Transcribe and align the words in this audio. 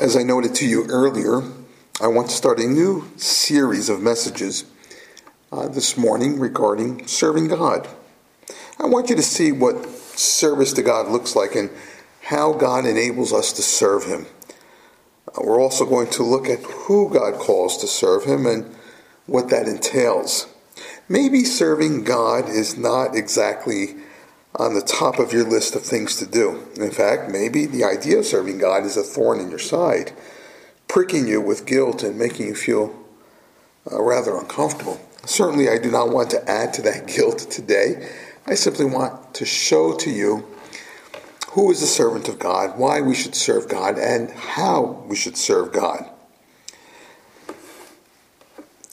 As 0.00 0.16
I 0.16 0.22
noted 0.22 0.54
to 0.56 0.66
you 0.66 0.86
earlier, 0.88 1.42
I 2.00 2.06
want 2.06 2.30
to 2.30 2.36
start 2.36 2.60
a 2.60 2.68
new 2.68 3.10
series 3.16 3.88
of 3.88 4.00
messages 4.00 4.64
uh, 5.50 5.66
this 5.66 5.96
morning 5.96 6.38
regarding 6.38 7.08
serving 7.08 7.48
God. 7.48 7.88
I 8.78 8.86
want 8.86 9.10
you 9.10 9.16
to 9.16 9.24
see 9.24 9.50
what 9.50 9.84
service 9.88 10.72
to 10.74 10.82
God 10.82 11.08
looks 11.08 11.34
like 11.34 11.56
and 11.56 11.68
how 12.22 12.52
God 12.52 12.86
enables 12.86 13.32
us 13.32 13.52
to 13.54 13.62
serve 13.62 14.04
Him. 14.04 14.26
Uh, 15.36 15.40
we're 15.42 15.60
also 15.60 15.84
going 15.84 16.10
to 16.10 16.22
look 16.22 16.48
at 16.48 16.60
who 16.60 17.12
God 17.12 17.34
calls 17.34 17.76
to 17.78 17.88
serve 17.88 18.22
Him 18.22 18.46
and 18.46 18.72
what 19.26 19.48
that 19.48 19.66
entails. 19.66 20.46
Maybe 21.08 21.42
serving 21.42 22.04
God 22.04 22.48
is 22.48 22.78
not 22.78 23.16
exactly 23.16 23.96
on 24.54 24.74
the 24.74 24.82
top 24.82 25.18
of 25.18 25.32
your 25.32 25.44
list 25.44 25.74
of 25.76 25.82
things 25.82 26.16
to 26.16 26.26
do. 26.26 26.66
In 26.76 26.90
fact, 26.90 27.30
maybe 27.30 27.66
the 27.66 27.84
idea 27.84 28.18
of 28.18 28.26
serving 28.26 28.58
God 28.58 28.84
is 28.84 28.96
a 28.96 29.02
thorn 29.02 29.40
in 29.40 29.50
your 29.50 29.58
side, 29.58 30.12
pricking 30.88 31.28
you 31.28 31.40
with 31.40 31.66
guilt 31.66 32.02
and 32.02 32.18
making 32.18 32.46
you 32.46 32.54
feel 32.54 32.94
uh, 33.90 34.02
rather 34.02 34.36
uncomfortable. 34.36 35.00
Certainly, 35.24 35.68
I 35.68 35.78
do 35.78 35.90
not 35.90 36.10
want 36.10 36.30
to 36.30 36.50
add 36.50 36.72
to 36.74 36.82
that 36.82 37.06
guilt 37.14 37.38
today. 37.50 38.08
I 38.46 38.54
simply 38.54 38.86
want 38.86 39.34
to 39.34 39.44
show 39.44 39.94
to 39.96 40.10
you 40.10 40.46
who 41.50 41.70
is 41.70 41.80
the 41.80 41.86
servant 41.86 42.28
of 42.28 42.38
God, 42.38 42.78
why 42.78 43.00
we 43.00 43.14
should 43.14 43.34
serve 43.34 43.68
God, 43.68 43.98
and 43.98 44.30
how 44.30 45.04
we 45.06 45.16
should 45.16 45.36
serve 45.36 45.72
God. 45.72 46.08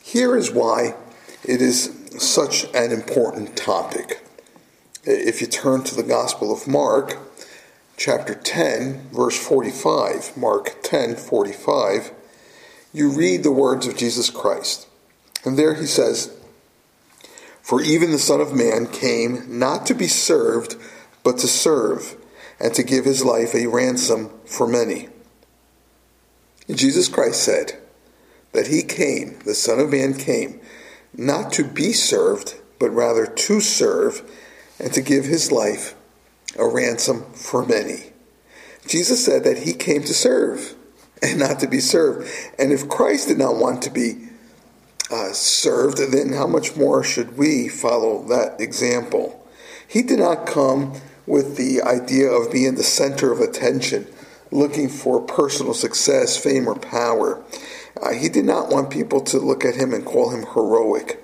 Here 0.04 0.36
is 0.36 0.52
why 0.52 0.96
it 1.44 1.62
is 1.62 1.92
such 2.18 2.64
an 2.74 2.92
important 2.92 3.58
topic 3.58 4.25
if 5.06 5.40
you 5.40 5.48
turn 5.48 5.84
to 5.84 5.96
the 5.96 6.04
Gospel 6.04 6.52
of 6.52 6.68
Mark, 6.68 7.18
chapter 7.96 8.34
10, 8.34 9.10
verse 9.12 9.38
45, 9.38 10.36
Mark 10.36 10.78
10, 10.82 11.16
45, 11.16 12.12
you 12.92 13.12
read 13.12 13.44
the 13.44 13.52
words 13.52 13.86
of 13.86 13.96
Jesus 13.96 14.30
Christ. 14.32 14.88
And 15.44 15.60
there 15.60 15.76
he 15.76 15.86
says, 15.86 16.36
For 17.62 17.82
even 17.82 18.12
the 18.12 18.18
Son 18.18 18.42
of 18.42 18.56
Man 18.56 18.88
came 18.88 19.60
not 19.60 19.86
to 19.86 19.94
be 19.94 20.08
served, 20.08 20.76
but 21.24 21.38
to 21.40 21.48
serve, 21.48 22.16
and 22.60 22.74
to 22.74 22.84
give 22.84 23.06
his 23.06 23.24
life 23.24 23.54
a 23.54 23.68
ransom 23.68 24.32
for 24.46 24.68
many. 24.68 25.10
And 26.68 26.78
Jesus 26.78 27.08
Christ 27.08 27.44
said 27.44 27.78
that 28.54 28.68
he 28.68 28.82
came, 28.82 29.38
the 29.46 29.54
Son 29.54 29.80
of 29.80 29.92
Man 29.92 30.16
came, 30.16 30.60
not 31.14 31.54
to 31.54 31.64
be 31.64 31.94
served, 31.94 32.56
but 32.80 32.90
rather 32.90 33.28
to 33.28 33.62
serve 33.62 34.24
and 34.80 34.94
to 34.94 35.02
give 35.02 35.26
his 35.26 35.52
life 35.52 35.96
a 36.58 36.68
ransom 36.68 37.24
for 37.34 37.66
many. 37.66 38.12
Jesus 38.88 39.26
said 39.26 39.44
that 39.44 39.60
he 39.60 39.74
came 39.74 40.04
to 40.04 40.14
serve 40.14 40.76
and 41.22 41.40
not 41.40 41.60
to 41.60 41.68
be 41.68 41.80
served. 41.80 42.30
And 42.60 42.72
if 42.72 42.88
Christ 42.88 43.28
did 43.28 43.38
not 43.38 43.58
want 43.58 43.82
to 43.84 43.90
be 43.90 44.28
uh, 45.12 45.32
served, 45.34 45.98
then 45.98 46.34
how 46.34 46.48
much 46.48 46.76
more 46.76 47.04
should 47.04 47.38
we 47.38 47.68
follow 47.68 48.24
that 48.28 48.60
example? 48.60 49.48
He 49.88 50.02
did 50.02 50.20
not 50.20 50.46
come 50.46 50.94
with 51.26 51.58
the 51.58 51.82
idea 51.82 52.30
of 52.30 52.52
being 52.52 52.76
the 52.76 52.84
center 52.84 53.32
of 53.32 53.40
attention, 53.40 54.08
looking 54.52 54.90
for 54.90 55.22
personal 55.22 55.74
success, 55.74 56.38
fame, 56.38 56.68
or 56.68 56.76
power. 56.76 57.44
Uh, 58.02 58.14
he 58.14 58.30
did 58.30 58.46
not 58.46 58.70
want 58.70 58.90
people 58.90 59.22
to 59.22 59.40
look 59.40 59.66
at 59.66 59.76
him 59.76 59.94
and 59.94 60.06
call 60.06 60.30
him 60.30 60.46
heroic. 60.54 61.22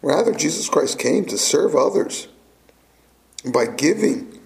Rather, 0.00 0.32
Jesus 0.32 0.68
Christ 0.68 0.98
came 0.98 1.24
to 1.26 1.36
serve 1.36 1.74
others 1.74 2.28
by 3.44 3.66
giving, 3.66 4.40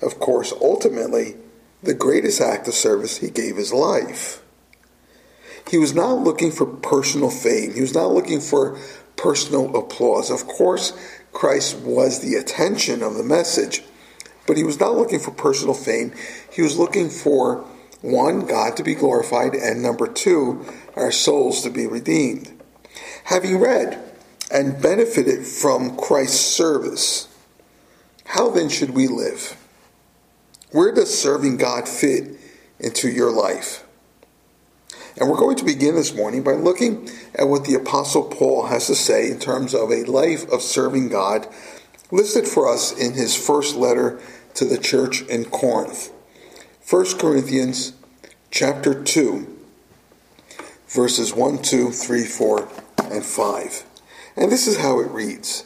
of 0.00 0.18
course, 0.18 0.52
ultimately, 0.60 1.36
the 1.82 1.94
greatest 1.94 2.40
act 2.40 2.68
of 2.68 2.74
service, 2.74 3.18
he 3.18 3.30
gave 3.30 3.56
his 3.56 3.72
life. 3.72 4.42
He 5.70 5.78
was 5.78 5.94
not 5.94 6.20
looking 6.20 6.52
for 6.52 6.66
personal 6.66 7.30
fame. 7.30 7.74
He 7.74 7.80
was 7.80 7.94
not 7.94 8.12
looking 8.12 8.40
for 8.40 8.78
personal 9.16 9.76
applause. 9.76 10.30
Of 10.30 10.46
course, 10.46 10.92
Christ 11.32 11.78
was 11.78 12.20
the 12.20 12.34
attention 12.34 13.02
of 13.02 13.14
the 13.14 13.24
message, 13.24 13.82
but 14.46 14.56
he 14.56 14.62
was 14.62 14.78
not 14.78 14.94
looking 14.94 15.18
for 15.18 15.32
personal 15.32 15.74
fame. 15.74 16.12
He 16.52 16.62
was 16.62 16.78
looking 16.78 17.10
for 17.10 17.64
one, 18.00 18.46
God 18.46 18.76
to 18.76 18.84
be 18.84 18.94
glorified, 18.94 19.54
and 19.54 19.82
number 19.82 20.06
two, 20.06 20.64
our 20.94 21.10
souls 21.10 21.62
to 21.62 21.70
be 21.70 21.86
redeemed. 21.86 22.52
Having 23.24 23.58
read 23.58 23.98
and 24.50 24.80
benefited 24.80 25.44
from 25.44 25.96
Christ's 25.96 26.40
service, 26.40 27.28
how 28.26 28.50
then 28.50 28.68
should 28.68 28.90
we 28.90 29.06
live? 29.08 29.56
Where 30.72 30.92
does 30.92 31.16
serving 31.16 31.56
God 31.56 31.88
fit 31.88 32.38
into 32.78 33.08
your 33.08 33.30
life? 33.30 33.84
And 35.18 35.30
we're 35.30 35.38
going 35.38 35.56
to 35.56 35.64
begin 35.64 35.94
this 35.94 36.14
morning 36.14 36.42
by 36.42 36.52
looking 36.52 37.08
at 37.34 37.48
what 37.48 37.64
the 37.64 37.74
Apostle 37.74 38.24
Paul 38.24 38.66
has 38.66 38.86
to 38.88 38.94
say 38.94 39.30
in 39.30 39.38
terms 39.38 39.74
of 39.74 39.90
a 39.90 40.04
life 40.04 40.46
of 40.50 40.60
serving 40.60 41.08
God, 41.08 41.46
listed 42.10 42.46
for 42.46 42.70
us 42.70 42.92
in 42.92 43.14
his 43.14 43.34
first 43.34 43.76
letter 43.76 44.20
to 44.54 44.64
the 44.64 44.78
church 44.78 45.22
in 45.22 45.46
Corinth. 45.46 46.10
1 46.88 47.18
Corinthians 47.18 47.94
chapter 48.50 49.02
2, 49.02 49.58
verses 50.88 51.32
1, 51.32 51.62
2, 51.62 51.90
3, 51.90 52.24
4, 52.24 52.68
and 53.10 53.24
5. 53.24 53.84
And 54.36 54.52
this 54.52 54.66
is 54.66 54.78
how 54.78 55.00
it 55.00 55.10
reads. 55.10 55.65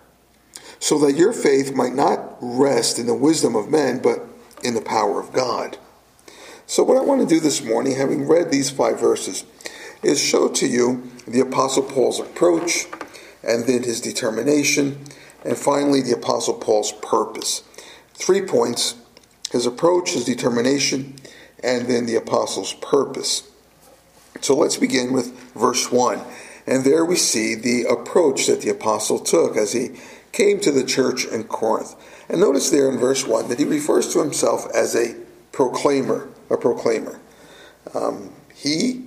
so 0.81 0.97
that 0.97 1.15
your 1.15 1.31
faith 1.31 1.73
might 1.75 1.93
not 1.93 2.37
rest 2.41 2.97
in 2.97 3.05
the 3.05 3.13
wisdom 3.13 3.55
of 3.55 3.69
men, 3.69 4.01
but 4.01 4.19
in 4.63 4.73
the 4.73 4.81
power 4.81 5.19
of 5.21 5.31
God. 5.31 5.77
So, 6.65 6.83
what 6.83 6.97
I 6.97 7.01
want 7.01 7.21
to 7.21 7.27
do 7.27 7.39
this 7.39 7.63
morning, 7.63 7.95
having 7.95 8.27
read 8.27 8.51
these 8.51 8.71
five 8.71 8.99
verses, 8.99 9.45
is 10.01 10.19
show 10.19 10.49
to 10.49 10.67
you 10.67 11.11
the 11.27 11.39
Apostle 11.39 11.83
Paul's 11.83 12.19
approach, 12.19 12.87
and 13.43 13.67
then 13.67 13.83
his 13.83 14.01
determination, 14.01 15.05
and 15.45 15.55
finally 15.55 16.01
the 16.01 16.15
Apostle 16.15 16.55
Paul's 16.55 16.91
purpose. 16.93 17.63
Three 18.15 18.41
points 18.41 18.95
his 19.51 19.65
approach, 19.67 20.13
his 20.13 20.25
determination, 20.25 21.15
and 21.61 21.85
then 21.87 22.05
the 22.05 22.15
Apostle's 22.15 22.73
purpose. 22.73 23.47
So, 24.39 24.55
let's 24.55 24.77
begin 24.77 25.13
with 25.13 25.37
verse 25.53 25.91
1. 25.91 26.21
And 26.65 26.83
there 26.83 27.05
we 27.05 27.15
see 27.15 27.53
the 27.53 27.83
approach 27.83 28.47
that 28.47 28.61
the 28.61 28.69
Apostle 28.69 29.19
took 29.19 29.57
as 29.57 29.73
he 29.73 29.91
came 30.31 30.59
to 30.61 30.71
the 30.71 30.83
church 30.83 31.25
in 31.25 31.43
Corinth. 31.45 31.95
And 32.29 32.39
notice 32.39 32.69
there 32.69 32.89
in 32.89 32.97
verse 32.97 33.25
1 33.25 33.49
that 33.49 33.59
he 33.59 33.65
refers 33.65 34.11
to 34.13 34.19
himself 34.19 34.67
as 34.73 34.95
a 34.95 35.15
proclaimer, 35.51 36.29
a 36.49 36.57
proclaimer. 36.57 37.19
Um, 37.93 38.33
he 38.55 39.05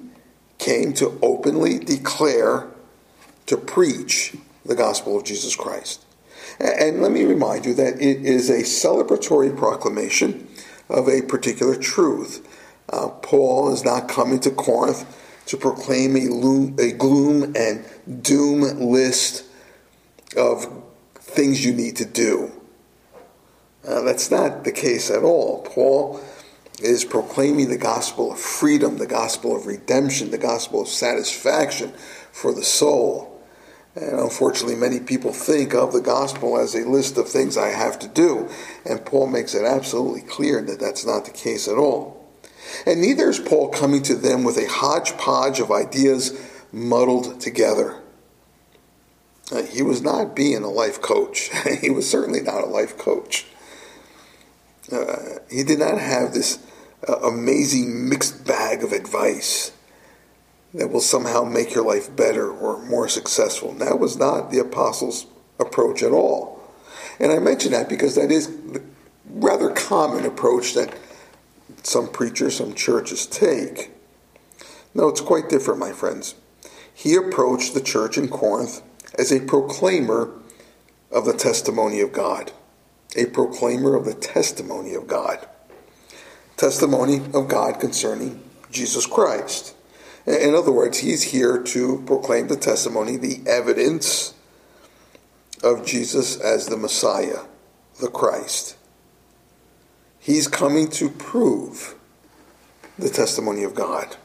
came 0.58 0.92
to 0.94 1.18
openly 1.22 1.78
declare, 1.78 2.68
to 3.46 3.56
preach 3.56 4.34
the 4.64 4.74
gospel 4.74 5.16
of 5.16 5.24
Jesus 5.24 5.54
Christ. 5.54 6.04
And 6.58 7.02
let 7.02 7.12
me 7.12 7.24
remind 7.24 7.66
you 7.66 7.74
that 7.74 8.00
it 8.00 8.24
is 8.24 8.48
a 8.48 8.62
celebratory 8.62 9.56
proclamation 9.56 10.48
of 10.88 11.08
a 11.08 11.22
particular 11.22 11.76
truth. 11.76 12.46
Uh, 12.90 13.08
Paul 13.08 13.72
is 13.72 13.84
not 13.84 14.08
coming 14.08 14.40
to 14.40 14.50
Corinth 14.50 15.04
to 15.46 15.56
proclaim 15.56 16.16
a, 16.16 16.30
loom, 16.30 16.76
a 16.78 16.92
gloom 16.92 17.54
and 17.56 17.84
doom 18.22 18.60
list 18.90 19.44
of 20.36 20.82
things 21.24 21.64
you 21.64 21.72
need 21.72 21.96
to 21.96 22.04
do. 22.04 22.52
Uh, 23.86 24.02
that's 24.02 24.30
not 24.30 24.64
the 24.64 24.72
case 24.72 25.10
at 25.10 25.22
all. 25.22 25.62
Paul 25.62 26.20
is 26.80 27.04
proclaiming 27.04 27.68
the 27.68 27.78
gospel 27.78 28.32
of 28.32 28.38
freedom, 28.38 28.98
the 28.98 29.06
gospel 29.06 29.56
of 29.56 29.66
redemption, 29.66 30.30
the 30.30 30.38
gospel 30.38 30.82
of 30.82 30.88
satisfaction 30.88 31.92
for 32.32 32.52
the 32.52 32.62
soul. 32.62 33.30
And 33.94 34.18
unfortunately, 34.18 34.74
many 34.74 35.00
people 35.00 35.32
think 35.32 35.72
of 35.74 35.92
the 35.92 36.00
gospel 36.00 36.58
as 36.58 36.74
a 36.74 36.88
list 36.88 37.16
of 37.16 37.28
things 37.28 37.56
I 37.56 37.68
have 37.68 37.98
to 38.00 38.08
do. 38.08 38.48
And 38.84 39.04
Paul 39.04 39.28
makes 39.28 39.54
it 39.54 39.64
absolutely 39.64 40.22
clear 40.22 40.60
that 40.62 40.80
that's 40.80 41.06
not 41.06 41.24
the 41.24 41.30
case 41.30 41.68
at 41.68 41.78
all. 41.78 42.28
And 42.86 43.00
neither 43.00 43.28
is 43.28 43.38
Paul 43.38 43.68
coming 43.68 44.02
to 44.04 44.14
them 44.14 44.42
with 44.42 44.56
a 44.56 44.68
hodgepodge 44.68 45.60
of 45.60 45.70
ideas 45.70 46.38
muddled 46.72 47.40
together. 47.40 48.00
Uh, 49.52 49.62
he 49.62 49.82
was 49.82 50.02
not 50.02 50.34
being 50.34 50.62
a 50.62 50.70
life 50.70 51.00
coach. 51.02 51.50
he 51.80 51.90
was 51.90 52.08
certainly 52.08 52.40
not 52.40 52.62
a 52.62 52.66
life 52.66 52.96
coach. 52.96 53.46
Uh, 54.90 55.38
he 55.50 55.62
did 55.62 55.78
not 55.78 55.98
have 55.98 56.32
this 56.32 56.58
uh, 57.08 57.16
amazing 57.20 58.08
mixed 58.08 58.46
bag 58.46 58.82
of 58.82 58.92
advice. 58.92 59.72
that 60.72 60.90
will 60.90 61.00
somehow 61.00 61.44
make 61.44 61.74
your 61.74 61.84
life 61.84 62.14
better 62.16 62.50
or 62.50 62.84
more 62.84 63.08
successful. 63.08 63.72
That 63.74 63.98
was 63.98 64.16
not 64.18 64.50
the 64.50 64.58
apostles' 64.58 65.26
approach 65.60 66.02
at 66.02 66.12
all. 66.12 66.60
And 67.20 67.30
I 67.30 67.38
mention 67.38 67.72
that 67.72 67.88
because 67.88 68.16
that 68.16 68.32
is 68.32 68.48
the 68.48 68.82
rather 69.26 69.70
common 69.70 70.24
approach 70.24 70.74
that 70.74 70.96
some 71.82 72.08
preachers, 72.08 72.56
some 72.56 72.74
churches 72.74 73.26
take. 73.26 73.92
No, 74.94 75.08
it's 75.08 75.20
quite 75.20 75.48
different, 75.48 75.80
my 75.80 75.92
friends. 75.92 76.34
He 76.92 77.14
approached 77.14 77.74
the 77.74 77.80
church 77.80 78.16
in 78.16 78.28
Corinth 78.28 78.82
as 79.18 79.32
a 79.32 79.40
proclaimer 79.40 80.32
of 81.10 81.24
the 81.24 81.32
testimony 81.32 82.00
of 82.00 82.12
God. 82.12 82.52
A 83.16 83.26
proclaimer 83.26 83.94
of 83.94 84.04
the 84.04 84.14
testimony 84.14 84.94
of 84.94 85.06
God. 85.06 85.46
Testimony 86.56 87.20
of 87.32 87.48
God 87.48 87.80
concerning 87.80 88.42
Jesus 88.70 89.06
Christ. 89.06 89.74
In 90.26 90.54
other 90.54 90.72
words, 90.72 90.98
he's 90.98 91.22
here 91.22 91.62
to 91.62 92.02
proclaim 92.06 92.48
the 92.48 92.56
testimony, 92.56 93.16
the 93.16 93.42
evidence 93.46 94.34
of 95.62 95.84
Jesus 95.84 96.40
as 96.40 96.66
the 96.66 96.76
Messiah, 96.76 97.40
the 98.00 98.08
Christ. 98.08 98.76
He's 100.18 100.48
coming 100.48 100.88
to 100.92 101.10
prove 101.10 101.94
the 102.98 103.10
testimony 103.10 103.62
of 103.62 103.74
God. 103.74 104.16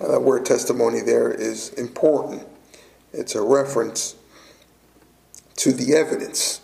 Uh, 0.00 0.08
that 0.08 0.20
word 0.20 0.44
testimony 0.44 1.00
there 1.00 1.30
is 1.30 1.70
important. 1.70 2.46
It's 3.16 3.36
a 3.36 3.42
reference 3.42 4.16
to 5.56 5.72
the 5.72 5.94
evidence 5.94 6.60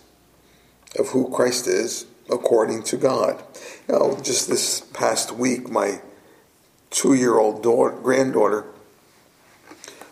of 0.98 1.08
who 1.10 1.30
Christ 1.30 1.68
is 1.68 2.06
according 2.28 2.82
to 2.84 2.96
God. 2.96 3.40
You 3.88 3.94
know, 3.94 4.20
just 4.20 4.48
this 4.48 4.80
past 4.80 5.30
week, 5.30 5.70
my 5.70 6.00
two-year-old 6.90 7.62
daughter, 7.62 7.96
granddaughter 7.96 8.66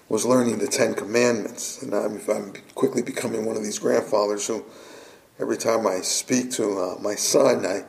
was 0.08 0.24
learning 0.24 0.58
the 0.58 0.68
Ten 0.68 0.94
Commandments, 0.94 1.82
and 1.82 1.92
I'm, 1.92 2.20
I'm, 2.30 2.52
quickly 2.76 3.02
becoming 3.02 3.44
one 3.44 3.56
of 3.56 3.64
these 3.64 3.80
grandfathers 3.80 4.46
who, 4.46 4.64
every 5.40 5.56
time 5.56 5.88
I 5.88 6.00
speak 6.02 6.52
to 6.52 6.78
uh, 6.78 7.00
my 7.00 7.16
son, 7.16 7.66
I 7.66 7.82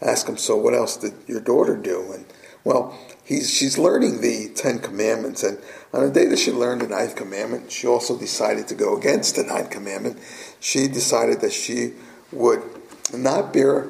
ask 0.00 0.26
him, 0.26 0.38
"So, 0.38 0.56
what 0.56 0.72
else 0.72 0.96
did 0.96 1.12
your 1.26 1.40
daughter 1.40 1.76
do?" 1.76 2.12
And 2.12 2.24
well, 2.64 2.98
he's 3.30 3.48
she's 3.48 3.78
learning 3.78 4.20
the 4.20 4.50
Ten 4.54 4.80
Commandments, 4.80 5.42
and 5.44 5.58
on 5.94 6.04
the 6.04 6.10
day 6.10 6.26
that 6.26 6.38
she 6.38 6.50
learned 6.50 6.82
the 6.82 6.88
ninth 6.88 7.14
commandment, 7.16 7.70
she 7.70 7.86
also 7.86 8.18
decided 8.18 8.68
to 8.68 8.74
go 8.74 8.98
against 8.98 9.36
the 9.36 9.44
ninth 9.44 9.70
commandment. 9.70 10.18
She 10.58 10.88
decided 10.88 11.40
that 11.40 11.52
she 11.52 11.94
would 12.32 12.62
not 13.14 13.52
bear 13.52 13.88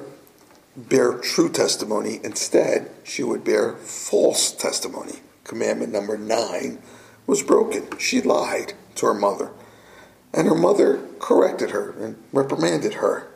bear 0.76 1.14
true 1.14 1.48
testimony. 1.48 2.20
Instead, 2.22 2.90
she 3.02 3.22
would 3.22 3.42
bear 3.42 3.76
false 3.76 4.52
testimony. 4.52 5.20
Commandment 5.44 5.92
number 5.92 6.16
nine 6.16 6.80
was 7.26 7.42
broken. 7.42 7.98
She 7.98 8.20
lied 8.20 8.74
to 8.96 9.06
her 9.06 9.14
mother. 9.14 9.50
And 10.32 10.46
her 10.46 10.54
mother 10.54 11.00
corrected 11.18 11.70
her 11.70 11.90
and 11.98 12.22
reprimanded 12.32 12.94
her. 12.94 13.28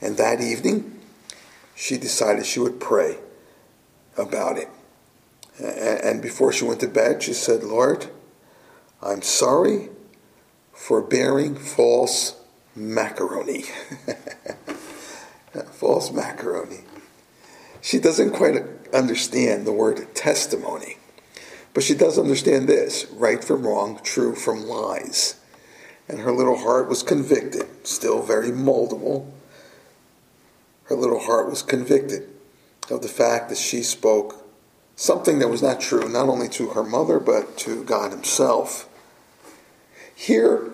And 0.00 0.16
that 0.18 0.40
evening, 0.40 1.00
she 1.74 1.98
decided 1.98 2.46
she 2.46 2.60
would 2.60 2.78
pray 2.78 3.18
about 4.16 4.56
it. 4.56 4.68
And 5.62 6.20
before 6.20 6.52
she 6.52 6.64
went 6.64 6.80
to 6.80 6.88
bed, 6.88 7.22
she 7.22 7.32
said, 7.32 7.62
Lord, 7.62 8.08
I'm 9.00 9.22
sorry 9.22 9.90
for 10.72 11.00
bearing 11.00 11.54
false 11.54 12.36
macaroni. 12.74 13.64
false 15.72 16.10
macaroni. 16.10 16.80
She 17.80 18.00
doesn't 18.00 18.32
quite 18.32 18.56
understand 18.92 19.66
the 19.66 19.72
word 19.72 20.14
testimony, 20.14 20.98
but 21.74 21.84
she 21.84 21.94
does 21.94 22.18
understand 22.18 22.68
this 22.68 23.06
right 23.12 23.42
from 23.42 23.66
wrong, 23.66 24.00
true 24.02 24.34
from 24.34 24.66
lies. 24.66 25.38
And 26.08 26.20
her 26.20 26.32
little 26.32 26.58
heart 26.58 26.88
was 26.88 27.02
convicted, 27.02 27.86
still 27.86 28.22
very 28.22 28.50
moldable. 28.50 29.30
Her 30.84 30.96
little 30.96 31.20
heart 31.20 31.48
was 31.48 31.62
convicted 31.62 32.28
of 32.90 33.02
the 33.02 33.08
fact 33.08 33.48
that 33.48 33.58
she 33.58 33.82
spoke 33.82 34.41
something 35.02 35.40
that 35.40 35.48
was 35.48 35.62
not 35.62 35.80
true, 35.80 36.08
not 36.08 36.28
only 36.28 36.48
to 36.48 36.68
her 36.68 36.84
mother, 36.84 37.18
but 37.18 37.58
to 37.58 37.82
God 37.82 38.12
Himself. 38.12 38.88
Here, 40.14 40.70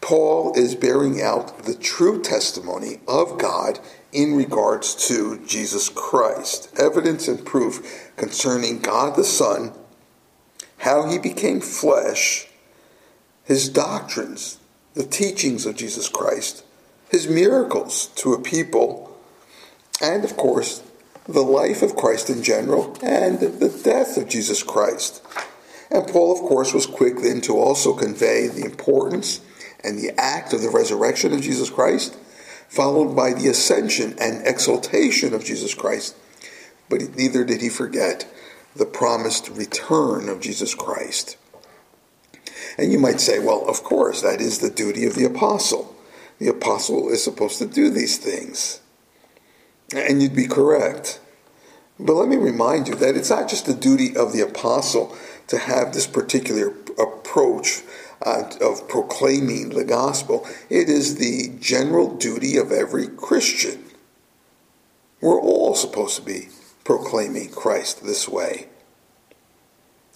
Paul 0.00 0.54
is 0.56 0.74
bearing 0.74 1.20
out 1.20 1.64
the 1.64 1.74
true 1.74 2.22
testimony 2.22 3.00
of 3.06 3.36
God 3.38 3.78
in 4.10 4.34
regards 4.34 4.94
to 5.08 5.44
Jesus 5.46 5.90
Christ, 5.90 6.72
evidence 6.80 7.28
and 7.28 7.44
proof 7.44 8.10
concerning 8.16 8.78
God 8.78 9.16
the 9.16 9.24
Son, 9.24 9.72
how 10.78 11.10
he 11.10 11.18
became 11.18 11.60
flesh, 11.60 12.48
his 13.44 13.68
doctrines, 13.68 14.58
the 14.94 15.04
teachings 15.04 15.66
of 15.66 15.76
Jesus 15.76 16.08
Christ, 16.08 16.64
his 17.10 17.28
miracles 17.28 18.06
to 18.16 18.32
a 18.32 18.40
people, 18.40 19.14
and 20.00 20.24
of 20.24 20.38
course, 20.38 20.82
the 21.28 21.42
life 21.42 21.82
of 21.82 21.94
Christ 21.94 22.30
in 22.30 22.42
general 22.42 22.96
and 23.02 23.38
the 23.38 23.80
death 23.84 24.16
of 24.16 24.28
Jesus 24.28 24.62
Christ. 24.62 25.22
And 25.90 26.06
Paul, 26.06 26.32
of 26.32 26.40
course, 26.40 26.72
was 26.72 26.86
quick 26.86 27.18
then 27.18 27.40
to 27.42 27.56
also 27.56 27.94
convey 27.94 28.48
the 28.48 28.64
importance 28.64 29.40
and 29.84 29.98
the 29.98 30.18
act 30.18 30.52
of 30.52 30.62
the 30.62 30.70
resurrection 30.70 31.32
of 31.32 31.42
Jesus 31.42 31.70
Christ 31.70 32.16
followed 32.68 33.14
by 33.14 33.32
the 33.32 33.48
ascension 33.48 34.14
and 34.20 34.46
exaltation 34.46 35.32
of 35.34 35.44
Jesus 35.44 35.74
Christ. 35.74 36.14
But 36.88 37.16
neither 37.16 37.44
did 37.44 37.62
he 37.62 37.68
forget 37.68 38.26
the 38.76 38.86
promised 38.86 39.48
return 39.48 40.28
of 40.28 40.40
Jesus 40.40 40.74
Christ. 40.74 41.36
And 42.76 42.92
you 42.92 42.98
might 42.98 43.20
say, 43.20 43.38
well, 43.38 43.66
of 43.68 43.82
course, 43.82 44.22
that 44.22 44.40
is 44.40 44.58
the 44.58 44.70
duty 44.70 45.04
of 45.04 45.14
the 45.14 45.24
apostle. 45.24 45.96
The 46.38 46.48
apostle 46.48 47.08
is 47.10 47.24
supposed 47.24 47.58
to 47.58 47.66
do 47.66 47.90
these 47.90 48.18
things. 48.18 48.80
And 49.94 50.22
you'd 50.22 50.36
be 50.36 50.46
correct. 50.46 51.20
But 51.98 52.14
let 52.14 52.28
me 52.28 52.36
remind 52.36 52.88
you 52.88 52.94
that 52.96 53.16
it's 53.16 53.30
not 53.30 53.48
just 53.48 53.66
the 53.66 53.74
duty 53.74 54.16
of 54.16 54.32
the 54.32 54.42
apostle 54.42 55.16
to 55.48 55.58
have 55.58 55.92
this 55.92 56.06
particular 56.06 56.74
approach 56.98 57.82
uh, 58.24 58.50
of 58.60 58.88
proclaiming 58.88 59.70
the 59.70 59.84
gospel. 59.84 60.46
It 60.68 60.88
is 60.88 61.16
the 61.16 61.56
general 61.58 62.14
duty 62.14 62.56
of 62.56 62.70
every 62.70 63.08
Christian. 63.08 63.84
We're 65.20 65.40
all 65.40 65.74
supposed 65.74 66.16
to 66.16 66.22
be 66.22 66.48
proclaiming 66.84 67.50
Christ 67.50 68.04
this 68.04 68.28
way. 68.28 68.68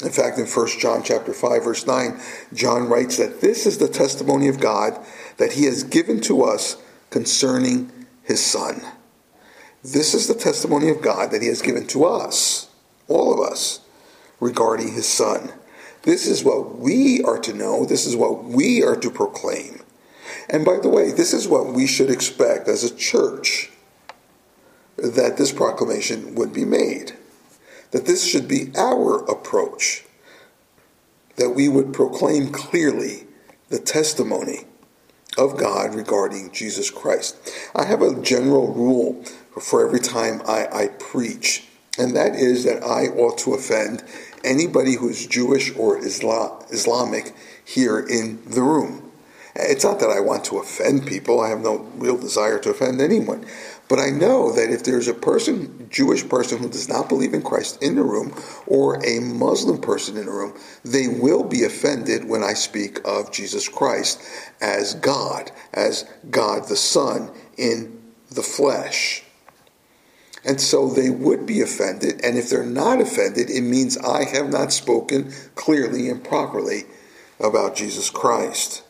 In 0.03 0.11
fact, 0.11 0.39
in 0.39 0.47
1 0.47 0.69
John 0.81 1.03
chapter 1.03 1.33
5 1.33 1.65
verse 1.65 1.87
9, 1.87 2.21
John 2.53 2.89
writes 2.89 3.19
that 3.19 3.41
this 3.41 3.67
is 3.67 3.79
the 3.79 3.89
testimony 3.89 4.49
of 4.49 4.61
God 4.61 4.99
that 5.37 5.53
he 5.53 5.65
has 5.65 5.85
given 5.85 6.21
to 6.23 6.43
us 6.43 6.77
concerning 7.11 7.91
his 8.23 8.45
son. 8.45 8.83
This 9.85 10.15
is 10.15 10.29
the 10.29 10.35
testimony 10.35 10.89
of 10.91 11.03
God 11.03 11.33
that 11.33 11.43
he 11.43 11.49
has 11.49 11.61
given 11.61 11.87
to 11.89 12.05
us, 12.05 12.71
all 13.09 13.33
of 13.33 13.41
us, 13.41 13.81
regarding 14.39 14.93
his 14.93 15.09
son. 15.09 15.53
This 16.03 16.27
is 16.27 16.45
what 16.45 16.79
we 16.79 17.23
are 17.23 17.39
to 17.39 17.53
know. 17.53 17.85
This 17.85 18.07
is 18.07 18.17
what 18.17 18.45
we 18.45 18.83
are 18.83 18.97
to 18.97 19.11
proclaim. 19.11 19.83
And 20.49 20.65
by 20.65 20.79
the 20.81 20.89
way, 20.89 21.11
this 21.11 21.33
is 21.33 21.49
what 21.49 21.73
we 21.73 21.87
should 21.87 22.11
expect 22.11 22.69
as 22.69 22.85
a 22.85 22.95
church 22.95 23.71
that 24.97 25.37
this 25.37 25.53
proclamation 25.53 26.35
would 26.35 26.53
be 26.53 26.65
made. 26.65 27.13
That 27.91 28.07
this 28.07 28.25
should 28.25 28.47
be 28.47 28.73
our 28.77 29.19
approach. 29.31 30.05
That 31.37 31.51
we 31.51 31.69
would 31.69 31.93
proclaim 31.93 32.53
clearly 32.53 33.27
the 33.69 33.81
testimony 33.81 34.67
of 35.39 35.57
God 35.57 35.95
regarding 35.95 36.53
Jesus 36.53 36.91
Christ. 36.91 37.37
I 37.75 37.85
have 37.85 38.03
a 38.03 38.21
general 38.21 38.73
rule 38.73 39.25
for 39.61 39.87
every 39.87 40.01
time 40.01 40.43
I, 40.47 40.67
I 40.73 40.87
preach, 40.99 41.65
and 41.99 42.17
that 42.17 42.35
is 42.35 42.65
that 42.65 42.83
I 42.83 43.07
ought 43.09 43.39
to 43.39 43.55
offend 43.55 44.03
anybody 44.45 44.95
who's 44.95 45.27
Jewish 45.27 45.75
or 45.77 45.99
Islam, 45.99 46.65
Islamic 46.71 47.35
here 47.65 47.99
in 47.99 48.43
the 48.47 48.63
room. 48.63 49.11
It's 49.55 49.85
not 49.85 50.01
that 50.01 50.09
I 50.09 50.21
want 50.21 50.45
to 50.47 50.59
offend 50.59 51.07
people. 51.07 51.41
I 51.41 51.51
have 51.51 51.61
no 51.61 51.79
real 51.97 52.17
desire 52.17 52.59
to 52.61 52.71
offend 52.71 53.03
anyone. 53.03 53.45
But 53.89 53.99
I 53.99 54.09
know 54.09 54.51
that 54.53 54.71
if 54.71 54.85
there's 54.85 55.09
a 55.09 55.15
person, 55.15 55.89
Jewish 55.91 56.27
person 56.27 56.59
who 56.59 56.71
does 56.71 56.89
not 56.89 57.11
believe 57.11 57.35
in 57.35 57.43
Christ 57.43 57.83
in 57.83 57.95
the 57.95 58.03
room, 58.03 58.35
or 58.67 59.05
a 59.05 59.21
Muslim 59.21 59.79
person 59.79 60.17
in 60.17 60.25
the 60.25 60.33
room, 60.33 60.59
they 60.83 61.09
will 61.09 61.45
be 61.45 61.65
offended 61.65 62.25
when 62.25 62.43
I 62.43 62.55
speak 62.55 63.01
of 63.05 63.31
Jesus 63.31 63.69
Christ 63.69 64.23
as 64.63 64.95
God, 64.95 65.51
as 65.75 66.07
God 66.31 66.69
the 66.69 66.77
Son 66.77 67.31
in 67.59 68.01
the 68.31 68.43
flesh. 68.43 69.23
And 70.45 70.61
so 70.61 70.89
they 70.89 71.09
would 71.09 71.47
be 71.47 71.61
offended. 71.61 72.21
And 72.25 72.37
if 72.37 72.51
they're 72.51 72.67
not 72.67 73.01
offended, 73.01 73.49
it 73.49 73.63
means 73.63 73.97
I 73.99 74.25
have 74.25 74.51
not 74.51 74.73
spoken 74.73 75.33
clearly 75.55 76.09
and 76.09 76.23
properly 76.25 76.85
about 77.39 77.77
Jesus 77.77 78.11
Christ. 78.11 78.83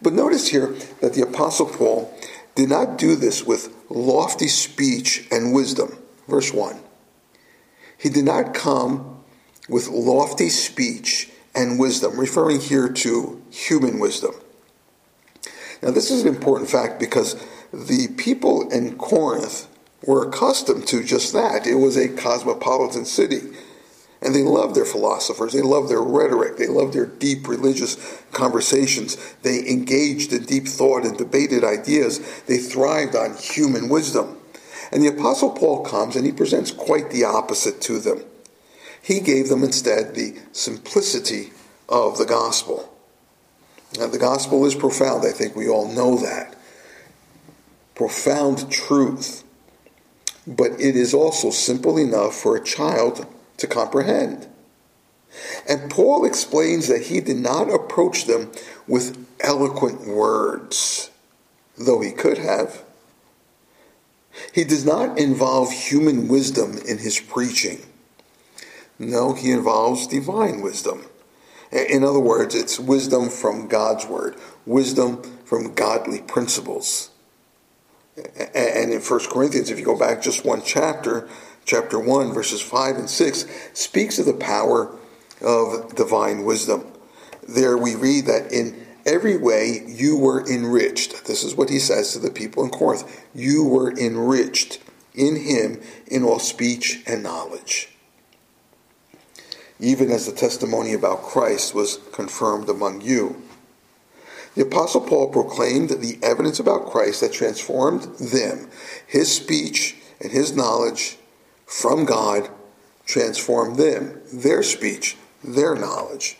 But 0.00 0.12
notice 0.12 0.48
here 0.48 0.74
that 1.00 1.14
the 1.14 1.22
Apostle 1.22 1.66
Paul 1.66 2.16
did 2.54 2.68
not 2.68 2.98
do 2.98 3.16
this 3.16 3.44
with 3.44 3.74
lofty 3.90 4.48
speech 4.48 5.26
and 5.30 5.52
wisdom. 5.52 5.98
Verse 6.28 6.52
1. 6.52 6.80
He 7.98 8.08
did 8.08 8.24
not 8.24 8.54
come 8.54 9.24
with 9.68 9.88
lofty 9.88 10.48
speech 10.48 11.30
and 11.54 11.78
wisdom, 11.78 12.18
referring 12.18 12.60
here 12.60 12.88
to 12.88 13.42
human 13.50 13.98
wisdom. 13.98 14.34
Now, 15.82 15.90
this 15.90 16.10
is 16.10 16.22
an 16.22 16.28
important 16.28 16.70
fact 16.70 16.98
because 16.98 17.36
the 17.74 18.08
people 18.16 18.68
in 18.70 18.96
Corinth 18.96 19.68
were 20.06 20.28
accustomed 20.28 20.86
to 20.88 21.02
just 21.02 21.32
that. 21.32 21.66
It 21.66 21.76
was 21.76 21.96
a 21.96 22.08
cosmopolitan 22.08 23.04
city. 23.04 23.40
And 24.22 24.34
they 24.34 24.42
loved 24.42 24.74
their 24.74 24.86
philosophers. 24.86 25.52
They 25.52 25.60
loved 25.60 25.90
their 25.90 26.00
rhetoric. 26.00 26.56
They 26.56 26.66
loved 26.66 26.94
their 26.94 27.06
deep 27.06 27.46
religious 27.46 27.96
conversations. 28.32 29.16
They 29.42 29.68
engaged 29.68 30.32
in 30.32 30.44
deep 30.44 30.66
thought 30.66 31.04
and 31.04 31.16
debated 31.16 31.62
ideas. 31.62 32.42
They 32.46 32.56
thrived 32.56 33.14
on 33.14 33.36
human 33.36 33.90
wisdom. 33.90 34.38
And 34.90 35.02
the 35.02 35.08
Apostle 35.08 35.50
Paul 35.50 35.84
comes 35.84 36.16
and 36.16 36.24
he 36.24 36.32
presents 36.32 36.70
quite 36.70 37.10
the 37.10 37.24
opposite 37.24 37.80
to 37.82 37.98
them. 37.98 38.24
He 39.02 39.20
gave 39.20 39.50
them 39.50 39.62
instead 39.62 40.14
the 40.14 40.38
simplicity 40.52 41.52
of 41.88 42.16
the 42.16 42.24
gospel. 42.24 42.90
Now, 43.98 44.06
the 44.06 44.18
gospel 44.18 44.64
is 44.64 44.74
profound. 44.74 45.26
I 45.26 45.32
think 45.32 45.54
we 45.54 45.68
all 45.68 45.92
know 45.92 46.16
that. 46.16 46.56
Profound 47.94 48.70
truth. 48.70 49.44
But 50.46 50.72
it 50.72 50.96
is 50.96 51.14
also 51.14 51.50
simple 51.50 51.96
enough 51.96 52.34
for 52.34 52.56
a 52.56 52.64
child 52.64 53.26
to 53.58 53.66
comprehend. 53.66 54.48
And 55.68 55.90
Paul 55.90 56.24
explains 56.24 56.88
that 56.88 57.02
he 57.02 57.20
did 57.20 57.38
not 57.38 57.72
approach 57.72 58.26
them 58.26 58.52
with 58.86 59.26
eloquent 59.40 60.06
words, 60.06 61.10
though 61.76 62.00
he 62.00 62.12
could 62.12 62.38
have. 62.38 62.84
He 64.52 64.64
does 64.64 64.84
not 64.84 65.18
involve 65.18 65.72
human 65.72 66.28
wisdom 66.28 66.78
in 66.86 66.98
his 66.98 67.20
preaching. 67.20 67.82
No, 68.98 69.32
he 69.32 69.50
involves 69.50 70.06
divine 70.06 70.60
wisdom. 70.60 71.06
In 71.72 72.04
other 72.04 72.20
words, 72.20 72.54
it's 72.54 72.78
wisdom 72.78 73.28
from 73.28 73.66
God's 73.66 74.06
word, 74.06 74.36
wisdom 74.64 75.22
from 75.44 75.74
godly 75.74 76.20
principles. 76.20 77.10
And 78.16 78.92
in 78.92 79.00
1 79.00 79.20
Corinthians, 79.30 79.70
if 79.70 79.78
you 79.78 79.84
go 79.84 79.98
back 79.98 80.22
just 80.22 80.44
one 80.44 80.62
chapter, 80.64 81.28
chapter 81.64 81.98
1, 81.98 82.32
verses 82.32 82.60
5 82.60 82.96
and 82.96 83.10
6, 83.10 83.46
speaks 83.72 84.18
of 84.18 84.26
the 84.26 84.34
power 84.34 84.96
of 85.40 85.94
divine 85.94 86.44
wisdom. 86.44 86.86
There 87.48 87.76
we 87.76 87.94
read 87.94 88.26
that 88.26 88.52
in 88.52 88.86
every 89.04 89.36
way 89.36 89.84
you 89.86 90.16
were 90.16 90.46
enriched. 90.48 91.26
This 91.26 91.42
is 91.42 91.54
what 91.54 91.70
he 91.70 91.78
says 91.78 92.12
to 92.12 92.18
the 92.18 92.30
people 92.30 92.64
in 92.64 92.70
Corinth. 92.70 93.24
You 93.34 93.64
were 93.64 93.90
enriched 93.90 94.78
in 95.14 95.36
him 95.36 95.82
in 96.06 96.22
all 96.22 96.38
speech 96.38 97.02
and 97.06 97.22
knowledge 97.22 97.94
even 99.80 100.10
as 100.10 100.26
the 100.26 100.32
testimony 100.32 100.92
about 100.92 101.22
Christ 101.22 101.74
was 101.74 101.98
confirmed 102.12 102.68
among 102.68 103.00
you. 103.00 103.42
The 104.54 104.62
Apostle 104.62 105.00
Paul 105.00 105.28
proclaimed 105.28 105.90
the 105.90 106.18
evidence 106.22 106.60
about 106.60 106.86
Christ 106.86 107.20
that 107.20 107.32
transformed 107.32 108.02
them. 108.18 108.70
His 109.06 109.34
speech 109.34 109.96
and 110.20 110.30
his 110.30 110.54
knowledge 110.54 111.18
from 111.66 112.04
God 112.04 112.48
transformed 113.04 113.76
them, 113.76 114.20
their 114.32 114.62
speech, 114.62 115.16
their 115.42 115.74
knowledge. 115.74 116.38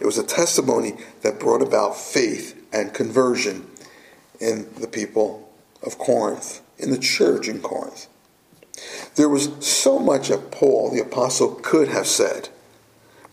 It 0.00 0.06
was 0.06 0.16
a 0.16 0.24
testimony 0.24 0.94
that 1.20 1.38
brought 1.38 1.62
about 1.62 1.96
faith 1.96 2.56
and 2.72 2.94
conversion 2.94 3.66
in 4.40 4.66
the 4.80 4.88
people 4.88 5.52
of 5.82 5.98
Corinth, 5.98 6.62
in 6.78 6.90
the 6.90 6.98
church 6.98 7.46
in 7.46 7.60
Corinth. 7.60 8.06
There 9.16 9.28
was 9.28 9.50
so 9.60 9.98
much 9.98 10.28
that 10.28 10.50
Paul, 10.50 10.90
the 10.90 11.02
apostle, 11.02 11.56
could 11.56 11.88
have 11.88 12.06
said 12.06 12.48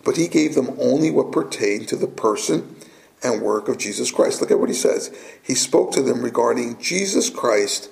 but 0.08 0.16
he 0.16 0.30
gave 0.30 0.56
them 0.56 0.74
only 0.80 1.12
what 1.12 1.34
pertained 1.34 1.90
to 1.90 1.98
the 1.98 2.08
person 2.08 2.77
and 3.24 3.42
work 3.42 3.68
of 3.68 3.78
Jesus 3.78 4.12
Christ. 4.12 4.42
Look 4.42 4.52
at 4.52 4.60
what 4.60 4.70
he 4.70 4.76
says. 4.76 5.16
He 5.42 5.56
spoke 5.56 5.92
to 5.94 6.02
them 6.02 6.22
regarding 6.22 6.80
Jesus 6.80 7.30
Christ 7.30 7.90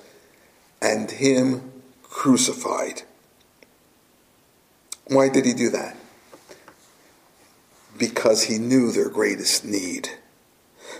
and 0.80 1.10
him 1.10 1.72
crucified. 2.02 3.02
Why 5.08 5.28
did 5.28 5.44
he 5.46 5.52
do 5.52 5.70
that? 5.70 5.96
Because 7.98 8.44
he 8.44 8.58
knew 8.58 8.92
their 8.92 9.08
greatest 9.08 9.64
need. 9.64 10.10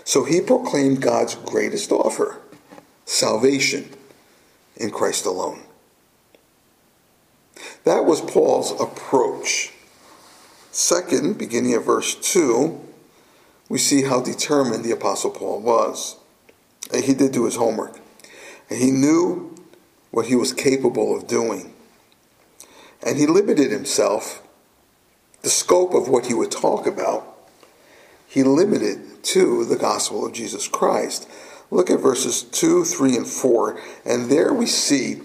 So 0.03 0.23
he 0.23 0.41
proclaimed 0.41 1.01
God's 1.01 1.35
greatest 1.35 1.91
offer 1.91 2.39
salvation 3.05 3.89
in 4.75 4.91
Christ 4.91 5.25
alone. 5.25 5.61
That 7.83 8.05
was 8.05 8.21
Paul's 8.21 8.79
approach 8.79 9.71
Second, 10.77 11.39
beginning 11.39 11.73
of 11.73 11.85
verse 11.85 12.13
2, 12.13 12.79
we 13.69 13.77
see 13.77 14.03
how 14.03 14.21
determined 14.21 14.83
the 14.83 14.91
Apostle 14.91 15.31
Paul 15.31 15.61
was. 15.61 16.17
And 16.93 17.03
he 17.03 17.13
did 17.13 17.31
do 17.33 17.45
his 17.45 17.57
homework. 17.57 17.99
And 18.69 18.79
he 18.79 18.91
knew 18.91 19.55
what 20.11 20.27
he 20.27 20.35
was 20.35 20.53
capable 20.53 21.15
of 21.15 21.27
doing. 21.27 21.73
And 23.05 23.17
he 23.17 23.27
limited 23.27 23.71
himself, 23.71 24.41
the 25.41 25.49
scope 25.49 25.93
of 25.93 26.07
what 26.07 26.25
he 26.25 26.33
would 26.33 26.51
talk 26.51 26.87
about, 26.87 27.37
he 28.27 28.43
limited 28.43 29.23
to 29.23 29.65
the 29.65 29.77
gospel 29.77 30.25
of 30.25 30.33
Jesus 30.33 30.67
Christ. 30.67 31.29
Look 31.71 31.89
at 31.89 31.99
verses 31.99 32.43
2, 32.43 32.83
3, 32.83 33.17
and 33.17 33.27
4. 33.27 33.79
And 34.05 34.29
there 34.29 34.53
we 34.53 34.65
see 34.65 35.21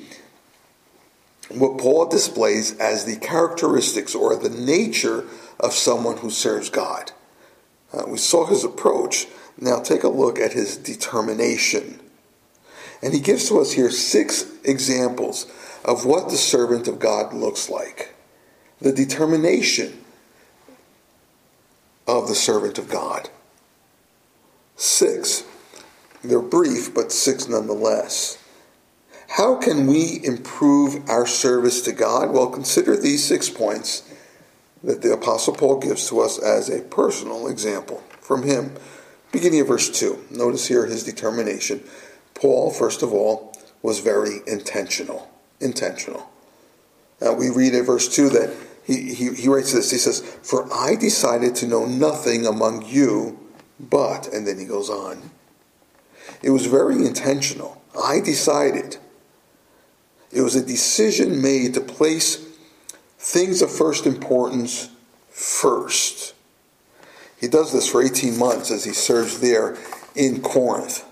what 1.48 1.78
Paul 1.78 2.06
displays 2.06 2.78
as 2.78 3.04
the 3.04 3.16
characteristics 3.16 4.14
or 4.14 4.36
the 4.36 4.50
nature 4.50 5.24
of 5.60 5.72
someone 5.72 6.18
who 6.18 6.30
serves 6.30 6.70
God. 6.70 7.12
Uh, 7.92 8.04
we 8.06 8.18
saw 8.18 8.46
his 8.46 8.64
approach. 8.64 9.26
Now 9.58 9.80
take 9.80 10.02
a 10.02 10.08
look 10.08 10.38
at 10.38 10.52
his 10.52 10.76
determination. 10.76 12.00
And 13.02 13.12
he 13.12 13.20
gives 13.20 13.48
to 13.48 13.58
us 13.60 13.72
here 13.72 13.90
six 13.90 14.46
examples 14.64 15.46
of 15.84 16.04
what 16.04 16.30
the 16.30 16.36
servant 16.36 16.88
of 16.88 16.98
God 16.98 17.34
looks 17.34 17.68
like. 17.68 18.14
The 18.80 18.92
determination 18.92 20.04
of 22.06 22.28
the 22.28 22.34
servant 22.34 22.78
of 22.78 22.88
God. 22.88 23.28
Six. 24.76 25.44
They're 26.24 26.40
brief, 26.40 26.94
but 26.94 27.12
six 27.12 27.48
nonetheless. 27.48 28.38
How 29.28 29.56
can 29.56 29.86
we 29.86 30.20
improve 30.24 31.08
our 31.08 31.26
service 31.26 31.80
to 31.82 31.92
God? 31.92 32.30
Well, 32.30 32.50
consider 32.50 32.96
these 32.96 33.24
six 33.24 33.48
points 33.48 34.11
that 34.84 35.02
the 35.02 35.12
Apostle 35.12 35.54
Paul 35.54 35.78
gives 35.78 36.08
to 36.08 36.20
us 36.20 36.38
as 36.38 36.68
a 36.68 36.82
personal 36.82 37.48
example 37.48 38.02
from 38.20 38.42
him. 38.42 38.74
Beginning 39.30 39.60
of 39.60 39.68
verse 39.68 39.88
2. 39.90 40.26
Notice 40.30 40.66
here 40.66 40.86
his 40.86 41.04
determination. 41.04 41.82
Paul, 42.34 42.70
first 42.70 43.02
of 43.02 43.12
all, 43.12 43.54
was 43.82 44.00
very 44.00 44.40
intentional. 44.46 45.30
Intentional. 45.60 46.28
Now 47.20 47.34
we 47.34 47.50
read 47.50 47.74
in 47.74 47.84
verse 47.84 48.14
2 48.14 48.28
that 48.30 48.54
he, 48.84 49.14
he, 49.14 49.32
he 49.34 49.48
writes 49.48 49.72
this. 49.72 49.90
He 49.90 49.98
says, 49.98 50.20
For 50.20 50.72
I 50.72 50.96
decided 50.96 51.54
to 51.56 51.66
know 51.66 51.86
nothing 51.86 52.46
among 52.46 52.86
you 52.86 53.38
but, 53.78 54.28
and 54.28 54.46
then 54.46 54.58
he 54.58 54.64
goes 54.64 54.90
on. 54.90 55.30
It 56.42 56.50
was 56.50 56.66
very 56.66 56.96
intentional. 56.96 57.82
I 58.00 58.20
decided. 58.20 58.96
It 60.30 60.42
was 60.42 60.54
a 60.54 60.64
decision 60.64 61.42
made 61.42 61.74
to 61.74 61.80
place 61.80 62.46
things 63.22 63.62
of 63.62 63.70
first 63.70 64.04
importance 64.04 64.90
first. 65.30 66.34
He 67.40 67.46
does 67.46 67.72
this 67.72 67.88
for 67.88 68.02
18 68.02 68.36
months 68.36 68.70
as 68.72 68.84
he 68.84 68.92
serves 68.92 69.40
there 69.40 69.76
in 70.16 70.42
Corinth. 70.42 71.04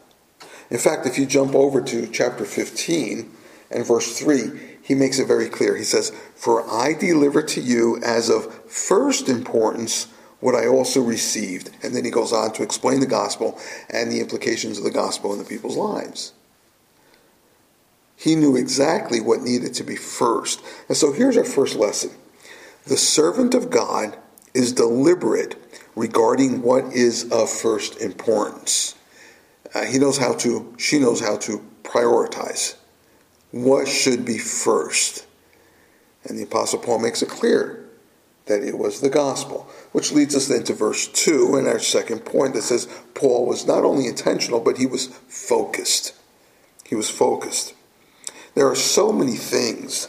In 0.71 0.79
fact, 0.79 1.07
if 1.07 1.19
you 1.19 1.25
jump 1.25 1.55
over 1.55 1.81
to 1.81 2.09
chapter 2.09 2.45
15 2.45 3.31
and 3.71 3.87
verse 3.87 4.19
3, 4.19 4.79
he 4.83 4.95
makes 4.95 5.21
it 5.21 5.29
very 5.29 5.49
clear. 5.49 5.76
He 5.76 5.85
says, 5.85 6.11
For 6.35 6.69
I 6.69 6.95
deliver 6.95 7.43
to 7.43 7.61
you 7.61 8.00
as 8.05 8.29
of 8.29 8.52
first 8.69 9.29
importance 9.29 10.09
what 10.40 10.57
I 10.57 10.67
also 10.67 11.00
received. 11.00 11.71
And 11.83 11.95
then 11.95 12.05
he 12.05 12.11
goes 12.11 12.33
on 12.33 12.52
to 12.55 12.64
explain 12.64 12.99
the 12.99 13.07
gospel 13.07 13.59
and 13.88 14.11
the 14.11 14.21
implications 14.21 14.79
of 14.79 14.85
the 14.85 14.90
gospel 14.90 15.33
in 15.33 15.38
the 15.38 15.45
people's 15.45 15.76
lives. 15.76 16.33
He 18.21 18.35
knew 18.35 18.55
exactly 18.55 19.19
what 19.19 19.41
needed 19.41 19.73
to 19.75 19.83
be 19.83 19.97
first. 19.97 20.62
And 20.89 20.97
so 20.97 21.11
here's 21.11 21.39
our 21.39 21.45
first 21.45 21.75
lesson 21.75 22.11
the 22.85 22.99
servant 22.99 23.55
of 23.55 23.71
God 23.71 24.19
is 24.53 24.73
deliberate 24.73 25.57
regarding 25.97 26.61
what 26.61 26.85
is 26.93 27.31
of 27.33 27.49
first 27.49 27.99
importance. 27.99 28.95
Uh, 29.75 29.85
he 29.85 29.99
knows 29.99 30.19
how 30.19 30.35
to, 30.35 30.75
she 30.77 30.99
knows 30.99 31.21
how 31.21 31.39
to 31.39 31.65
prioritize. 31.83 32.77
What 33.53 33.89
should 33.89 34.27
be 34.27 34.37
first? 34.37 35.27
And 36.25 36.39
the 36.39 36.43
Apostle 36.43 36.81
Paul 36.81 36.99
makes 36.99 37.23
it 37.23 37.31
clear 37.31 37.89
that 38.47 38.62
it 38.62 38.77
was 38.77 39.00
the 39.00 39.09
gospel, 39.09 39.67
which 39.93 40.12
leads 40.12 40.37
us 40.37 40.47
then 40.47 40.65
to 40.65 40.75
verse 40.75 41.07
2 41.07 41.57
and 41.57 41.67
our 41.67 41.79
second 41.79 42.27
point 42.27 42.53
that 42.53 42.62
says 42.62 42.87
Paul 43.15 43.47
was 43.47 43.67
not 43.67 43.85
only 43.85 44.07
intentional, 44.07 44.61
but 44.61 44.77
he 44.77 44.87
was 44.87 45.07
focused. 45.07 46.15
He 46.85 46.95
was 46.95 47.09
focused. 47.09 47.75
There 48.54 48.69
are 48.69 48.76
so 48.76 49.12
many 49.12 49.37
things 49.37 50.09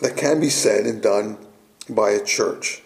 that 0.00 0.16
can 0.16 0.40
be 0.40 0.50
said 0.50 0.86
and 0.86 1.02
done 1.02 1.38
by 1.88 2.10
a 2.10 2.24
church. 2.24 2.82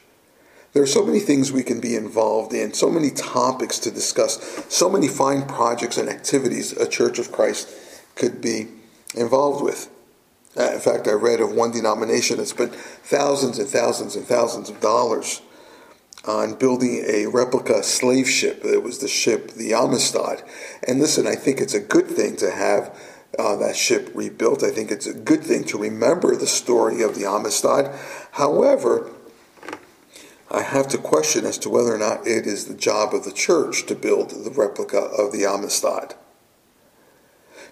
There 0.73 0.83
are 0.83 0.87
so 0.87 1.05
many 1.05 1.21
things 1.21 1.53
we 1.53 1.63
can 1.63 1.81
be 1.81 1.97
involved 1.97 2.55
in, 2.55 2.73
so 2.73 2.89
many 2.89 3.11
topics 3.11 3.79
to 3.81 3.91
discuss, 3.91 4.65
so 4.69 4.89
many 4.89 5.07
fine 5.07 5.47
projects 5.47 5.99
and 5.99 6.09
activities 6.09 6.73
a 6.73 6.89
Church 6.89 7.19
of 7.19 7.31
Christ 7.31 7.69
could 8.15 8.41
be 8.41 8.69
involved 9.15 9.63
with. 9.63 9.91
Uh, 10.57 10.73
in 10.73 10.81
fact, 10.81 11.09
I 11.09 11.13
read 11.13 11.41
of 11.41 11.53
one 11.53 11.73
denomination 11.73 12.39
that 12.39 12.47
spent 12.47 12.75
thousands 12.75 13.59
and 13.59 13.69
thousands 13.69 14.17
and 14.17 14.27
thousands 14.27 14.71
of 14.71 14.81
dollars 14.81 15.43
on 16.25 16.55
building 16.55 17.05
a 17.07 17.27
replica 17.27 17.83
slave 17.83 18.29
ship. 18.29 18.65
It 18.65 18.83
was 18.83 18.99
the 18.99 19.09
ship, 19.09 19.53
the 19.53 19.75
Amistad. 19.75 20.43
And 20.87 21.01
listen, 21.01 21.27
I 21.27 21.35
think 21.35 21.61
it's 21.61 21.75
a 21.75 21.81
good 21.81 22.07
thing 22.07 22.37
to 22.37 22.51
have 22.51 22.97
uh, 23.39 23.57
that 23.57 23.77
ship 23.77 24.11
rebuilt. 24.15 24.63
I 24.63 24.71
think 24.71 24.91
it's 24.91 25.07
a 25.07 25.15
good 25.15 25.43
thing 25.43 25.65
to 25.65 25.79
remember 25.79 26.37
the 26.37 26.47
story 26.47 27.03
of 27.03 27.15
the 27.15 27.25
Amistad. 27.25 27.91
However, 28.33 29.11
I 30.51 30.63
have 30.63 30.89
to 30.89 30.99
question 30.99 31.47
as 31.47 31.57
to 31.59 31.71
whether 31.71 31.95
or 31.95 31.99
not 31.99 32.27
it 32.27 32.47
is 32.47 32.67
the 32.67 32.75
job 32.75 33.15
of 33.15 33.25
the 33.25 33.33
church 33.33 33.87
to 33.87 33.95
build 33.95 34.31
the 34.31 34.51
replica 34.51 34.99
of 34.99 35.33
the 35.33 35.47
Amistad. 35.47 36.15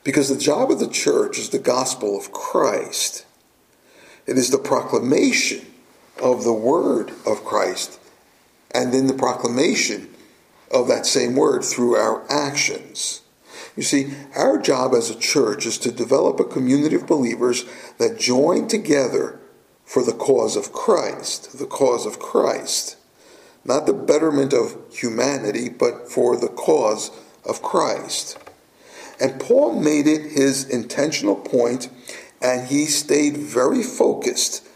Because 0.02 0.30
the 0.30 0.38
job 0.38 0.70
of 0.70 0.78
the 0.78 0.88
church 0.88 1.38
is 1.38 1.50
the 1.50 1.58
gospel 1.58 2.18
of 2.18 2.32
Christ. 2.32 3.26
It 4.26 4.38
is 4.38 4.50
the 4.50 4.58
proclamation 4.58 5.66
of 6.22 6.44
the 6.44 6.54
word 6.54 7.10
of 7.26 7.44
Christ 7.44 8.00
and 8.72 8.94
then 8.94 9.06
the 9.06 9.14
proclamation 9.14 10.14
of 10.70 10.88
that 10.88 11.06
same 11.06 11.34
word 11.34 11.64
through 11.64 11.96
our 11.96 12.24
actions. 12.30 13.22
You 13.76 13.82
see, 13.82 14.12
our 14.34 14.58
job 14.58 14.94
as 14.94 15.10
a 15.10 15.18
church 15.18 15.66
is 15.66 15.78
to 15.78 15.92
develop 15.92 16.40
a 16.40 16.44
community 16.44 16.96
of 16.96 17.06
believers 17.06 17.64
that 17.98 18.18
join 18.18 18.68
together 18.68 19.40
for 19.84 20.04
the 20.04 20.12
cause 20.12 20.56
of 20.56 20.72
Christ, 20.72 21.58
the 21.58 21.66
cause 21.66 22.06
of 22.06 22.18
Christ. 22.18 22.96
Not 23.64 23.86
the 23.86 23.92
betterment 23.92 24.52
of 24.52 24.76
humanity, 24.90 25.68
but 25.68 26.10
for 26.10 26.36
the 26.36 26.48
cause 26.48 27.10
of 27.44 27.62
Christ. 27.62 28.38
And 29.20 29.38
Paul 29.38 29.78
made 29.78 30.06
it 30.06 30.32
his 30.32 30.68
intentional 30.68 31.36
point, 31.36 31.90
and 32.40 32.68
he 32.68 32.86
stayed 32.86 33.36
very 33.36 33.82
focused 33.82 34.66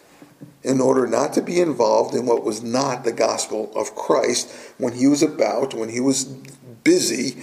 in 0.63 0.81
order 0.81 1.07
not 1.07 1.33
to 1.35 1.43
be 1.43 1.61
involved 1.61 2.15
in 2.15 2.27
what 2.27 2.45
was 2.45 2.63
not 2.63 3.05
the 3.05 3.13
gospel 3.13 3.71
of 3.75 3.95
Christ 3.95 4.51
when 4.79 4.95
he 4.95 5.07
was 5.07 5.23
about, 5.23 5.75
when 5.75 5.91
he 5.91 6.01
was 6.01 6.25
busy 6.25 7.43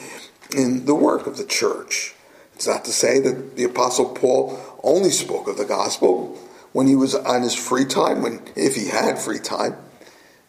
in 0.53 0.85
the 0.85 0.95
work 0.95 1.27
of 1.27 1.37
the 1.37 1.45
church. 1.45 2.13
It's 2.55 2.67
not 2.67 2.85
to 2.85 2.91
say 2.91 3.19
that 3.19 3.55
the 3.55 3.63
Apostle 3.63 4.13
Paul 4.13 4.59
only 4.83 5.09
spoke 5.09 5.47
of 5.47 5.57
the 5.57 5.65
gospel 5.65 6.37
when 6.73 6.87
he 6.87 6.95
was 6.95 7.15
on 7.15 7.41
his 7.41 7.55
free 7.55 7.85
time, 7.85 8.21
when 8.21 8.41
if 8.55 8.75
he 8.75 8.87
had 8.87 9.19
free 9.19 9.39
time. 9.39 9.75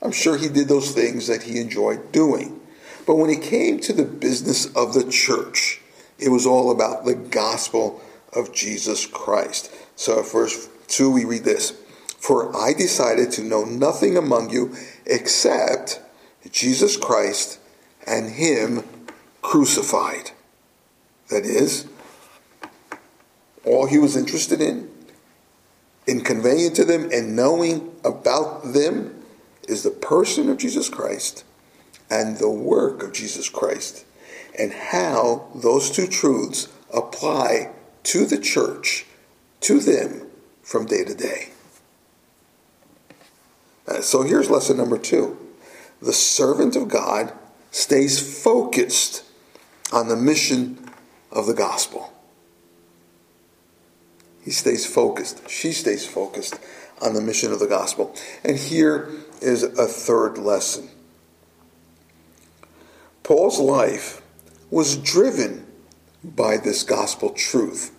I'm 0.00 0.12
sure 0.12 0.36
he 0.36 0.48
did 0.48 0.68
those 0.68 0.92
things 0.92 1.26
that 1.28 1.44
he 1.44 1.60
enjoyed 1.60 2.12
doing. 2.12 2.60
But 3.06 3.16
when 3.16 3.30
he 3.30 3.36
came 3.36 3.80
to 3.80 3.92
the 3.92 4.04
business 4.04 4.66
of 4.76 4.94
the 4.94 5.08
church, 5.10 5.80
it 6.18 6.28
was 6.28 6.46
all 6.46 6.70
about 6.70 7.04
the 7.04 7.14
gospel 7.14 8.00
of 8.32 8.52
Jesus 8.52 9.06
Christ. 9.06 9.72
So, 9.96 10.20
at 10.20 10.30
verse 10.30 10.68
2, 10.88 11.10
we 11.10 11.24
read 11.24 11.44
this 11.44 11.72
For 12.18 12.56
I 12.56 12.72
decided 12.72 13.32
to 13.32 13.42
know 13.42 13.64
nothing 13.64 14.16
among 14.16 14.50
you 14.50 14.74
except 15.06 16.00
Jesus 16.50 16.96
Christ 16.96 17.58
and 18.06 18.30
Him 18.30 18.84
crucified. 19.42 20.30
That 21.28 21.44
is, 21.44 21.86
all 23.64 23.86
he 23.86 23.98
was 23.98 24.16
interested 24.16 24.60
in 24.60 24.90
in 26.06 26.20
conveying 26.20 26.72
to 26.74 26.84
them 26.84 27.08
and 27.12 27.36
knowing 27.36 27.94
about 28.04 28.72
them 28.72 29.22
is 29.68 29.82
the 29.82 29.90
person 29.90 30.48
of 30.48 30.58
Jesus 30.58 30.88
Christ 30.88 31.44
and 32.10 32.38
the 32.38 32.50
work 32.50 33.02
of 33.02 33.12
Jesus 33.12 33.48
Christ 33.48 34.04
and 34.58 34.72
how 34.72 35.48
those 35.54 35.90
two 35.90 36.06
truths 36.06 36.68
apply 36.92 37.70
to 38.04 38.26
the 38.26 38.38
church, 38.38 39.06
to 39.60 39.78
them 39.78 40.26
from 40.62 40.86
day 40.86 41.04
to 41.04 41.14
day. 41.14 41.50
Uh, 43.86 44.00
so 44.00 44.22
here's 44.22 44.50
lesson 44.50 44.76
number 44.76 44.98
two 44.98 45.38
the 46.00 46.12
servant 46.12 46.74
of 46.74 46.88
God 46.88 47.32
stays 47.70 48.42
focused 48.42 49.24
on 49.92 50.08
the 50.08 50.16
mission 50.16 50.78
of 51.30 51.46
the 51.46 51.54
gospel. 51.54 52.12
He 54.42 54.50
stays 54.50 54.84
focused. 54.84 55.48
She 55.48 55.72
stays 55.72 56.06
focused 56.06 56.58
on 57.00 57.14
the 57.14 57.20
mission 57.20 57.52
of 57.52 57.60
the 57.60 57.66
gospel. 57.66 58.14
And 58.44 58.56
here 58.56 59.10
is 59.40 59.62
a 59.62 59.86
third 59.86 60.38
lesson. 60.38 60.88
Paul's 63.22 63.60
life 63.60 64.22
was 64.70 64.96
driven 64.96 65.66
by 66.24 66.56
this 66.56 66.82
gospel 66.82 67.30
truth. 67.30 67.92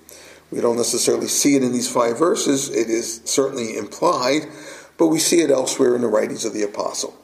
We 0.52 0.62
don't 0.62 0.78
necessarily 0.78 1.28
see 1.28 1.56
it 1.56 1.64
in 1.64 1.72
these 1.72 1.92
five 1.92 2.18
verses, 2.20 2.70
it 2.70 2.90
is 2.90 3.22
certainly 3.26 3.78
implied, 3.78 4.44
but 4.98 5.08
we 5.08 5.20
see 5.20 5.42
it 5.42 5.50
elsewhere 5.50 5.96
in 5.96 6.02
the 6.02 6.08
writings 6.08 6.46
of 6.46 6.54
the 6.54 6.64
apostle. 6.64 7.18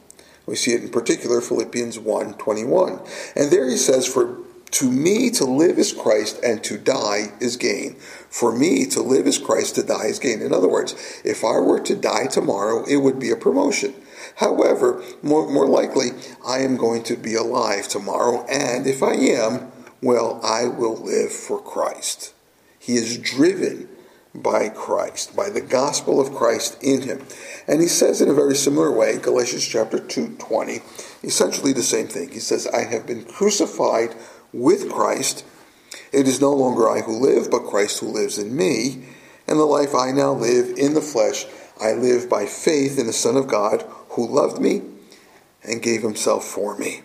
We 0.46 0.56
see 0.56 0.72
it 0.72 0.82
in 0.82 0.88
particular 0.88 1.40
Philippians 1.40 1.98
1 1.98 2.34
21. 2.34 3.00
And 3.36 3.50
there 3.50 3.68
he 3.68 3.76
says, 3.76 4.06
For 4.06 4.38
to 4.72 4.90
me 4.90 5.30
to 5.30 5.44
live 5.44 5.78
is 5.78 5.92
Christ 5.92 6.40
and 6.42 6.62
to 6.64 6.78
die 6.78 7.32
is 7.40 7.56
gain. 7.56 7.94
For 7.94 8.56
me 8.56 8.86
to 8.86 9.02
live 9.02 9.26
is 9.26 9.38
Christ, 9.38 9.74
to 9.74 9.82
die 9.82 10.06
is 10.06 10.18
gain. 10.18 10.40
In 10.40 10.52
other 10.52 10.68
words, 10.68 10.94
if 11.24 11.44
I 11.44 11.58
were 11.58 11.80
to 11.80 11.96
die 11.96 12.26
tomorrow, 12.26 12.84
it 12.84 12.98
would 12.98 13.18
be 13.18 13.30
a 13.30 13.36
promotion. 13.36 13.94
However, 14.36 15.02
more, 15.22 15.50
more 15.50 15.66
likely, 15.66 16.10
I 16.46 16.60
am 16.60 16.76
going 16.76 17.02
to 17.04 17.16
be 17.16 17.34
alive 17.34 17.88
tomorrow, 17.88 18.46
and 18.46 18.86
if 18.86 19.02
I 19.02 19.14
am, 19.14 19.72
well, 20.02 20.40
I 20.42 20.66
will 20.66 20.96
live 20.96 21.32
for 21.32 21.60
Christ. 21.60 22.32
He 22.78 22.94
is 22.94 23.18
driven 23.18 23.88
by 24.34 24.68
Christ, 24.68 25.34
by 25.34 25.50
the 25.50 25.60
gospel 25.60 26.20
of 26.20 26.34
Christ 26.34 26.82
in 26.82 27.02
him. 27.02 27.26
And 27.66 27.80
he 27.80 27.88
says 27.88 28.20
in 28.20 28.28
a 28.28 28.34
very 28.34 28.54
similar 28.54 28.90
way, 28.90 29.18
Galatians 29.18 29.66
chapter 29.66 29.98
2, 29.98 30.36
20, 30.38 30.80
essentially 31.24 31.72
the 31.72 31.82
same 31.82 32.06
thing. 32.06 32.30
He 32.30 32.38
says, 32.38 32.66
I 32.68 32.84
have 32.84 33.06
been 33.06 33.24
crucified 33.24 34.14
with 34.52 34.90
Christ. 34.90 35.44
It 36.12 36.26
is 36.26 36.40
no 36.40 36.52
longer 36.52 36.88
I 36.88 37.00
who 37.00 37.12
live, 37.12 37.50
but 37.50 37.66
Christ 37.66 38.00
who 38.00 38.08
lives 38.08 38.38
in 38.38 38.56
me. 38.56 39.04
And 39.46 39.58
the 39.58 39.64
life 39.64 39.94
I 39.94 40.12
now 40.12 40.32
live 40.32 40.76
in 40.78 40.94
the 40.94 41.00
flesh, 41.00 41.46
I 41.80 41.92
live 41.92 42.28
by 42.28 42.46
faith 42.46 42.98
in 42.98 43.06
the 43.06 43.12
Son 43.12 43.36
of 43.36 43.48
God 43.48 43.84
who 44.10 44.26
loved 44.26 44.60
me 44.60 44.82
and 45.62 45.82
gave 45.82 46.02
himself 46.02 46.44
for 46.44 46.76
me. 46.76 47.02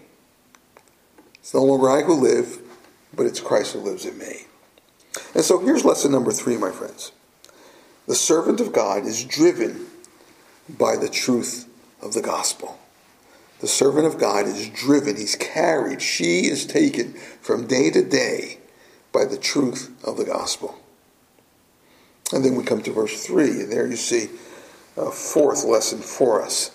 It's 1.36 1.54
no 1.54 1.64
longer 1.64 1.90
I 1.90 2.02
who 2.02 2.14
live, 2.14 2.60
but 3.14 3.26
it's 3.26 3.40
Christ 3.40 3.74
who 3.74 3.80
lives 3.80 4.06
in 4.06 4.18
me. 4.18 4.46
And 5.34 5.44
so 5.44 5.60
here's 5.60 5.86
lesson 5.86 6.12
number 6.12 6.32
three, 6.32 6.58
my 6.58 6.72
friends. 6.72 7.12
The 8.08 8.16
servant 8.16 8.60
of 8.60 8.74
God 8.74 9.06
is 9.06 9.24
driven 9.24 9.88
by 10.70 10.96
the 10.96 11.10
truth 11.10 11.68
of 12.02 12.14
the 12.14 12.22
gospel. 12.22 12.80
The 13.66 13.72
servant 13.72 14.06
of 14.06 14.20
God 14.20 14.46
is 14.46 14.70
driven, 14.70 15.16
he's 15.16 15.36
carried, 15.36 16.00
she 16.00 16.42
is 16.42 16.68
taken 16.68 17.14
from 17.42 17.66
day 17.66 17.90
to 17.90 18.04
day 18.04 18.60
by 19.12 19.26
the 19.26 19.40
truth 19.40 19.92
of 20.06 20.18
the 20.18 20.24
gospel. 20.24 20.78
And 22.32 22.46
then 22.46 22.54
we 22.54 22.64
come 22.64 22.84
to 22.84 22.92
verse 22.92 23.26
3, 23.26 23.62
and 23.62 23.72
there 23.72 23.88
you 23.88 23.96
see 23.96 24.30
a 24.96 25.10
fourth 25.10 25.64
lesson 25.64 25.98
for 25.98 26.44
us. 26.44 26.70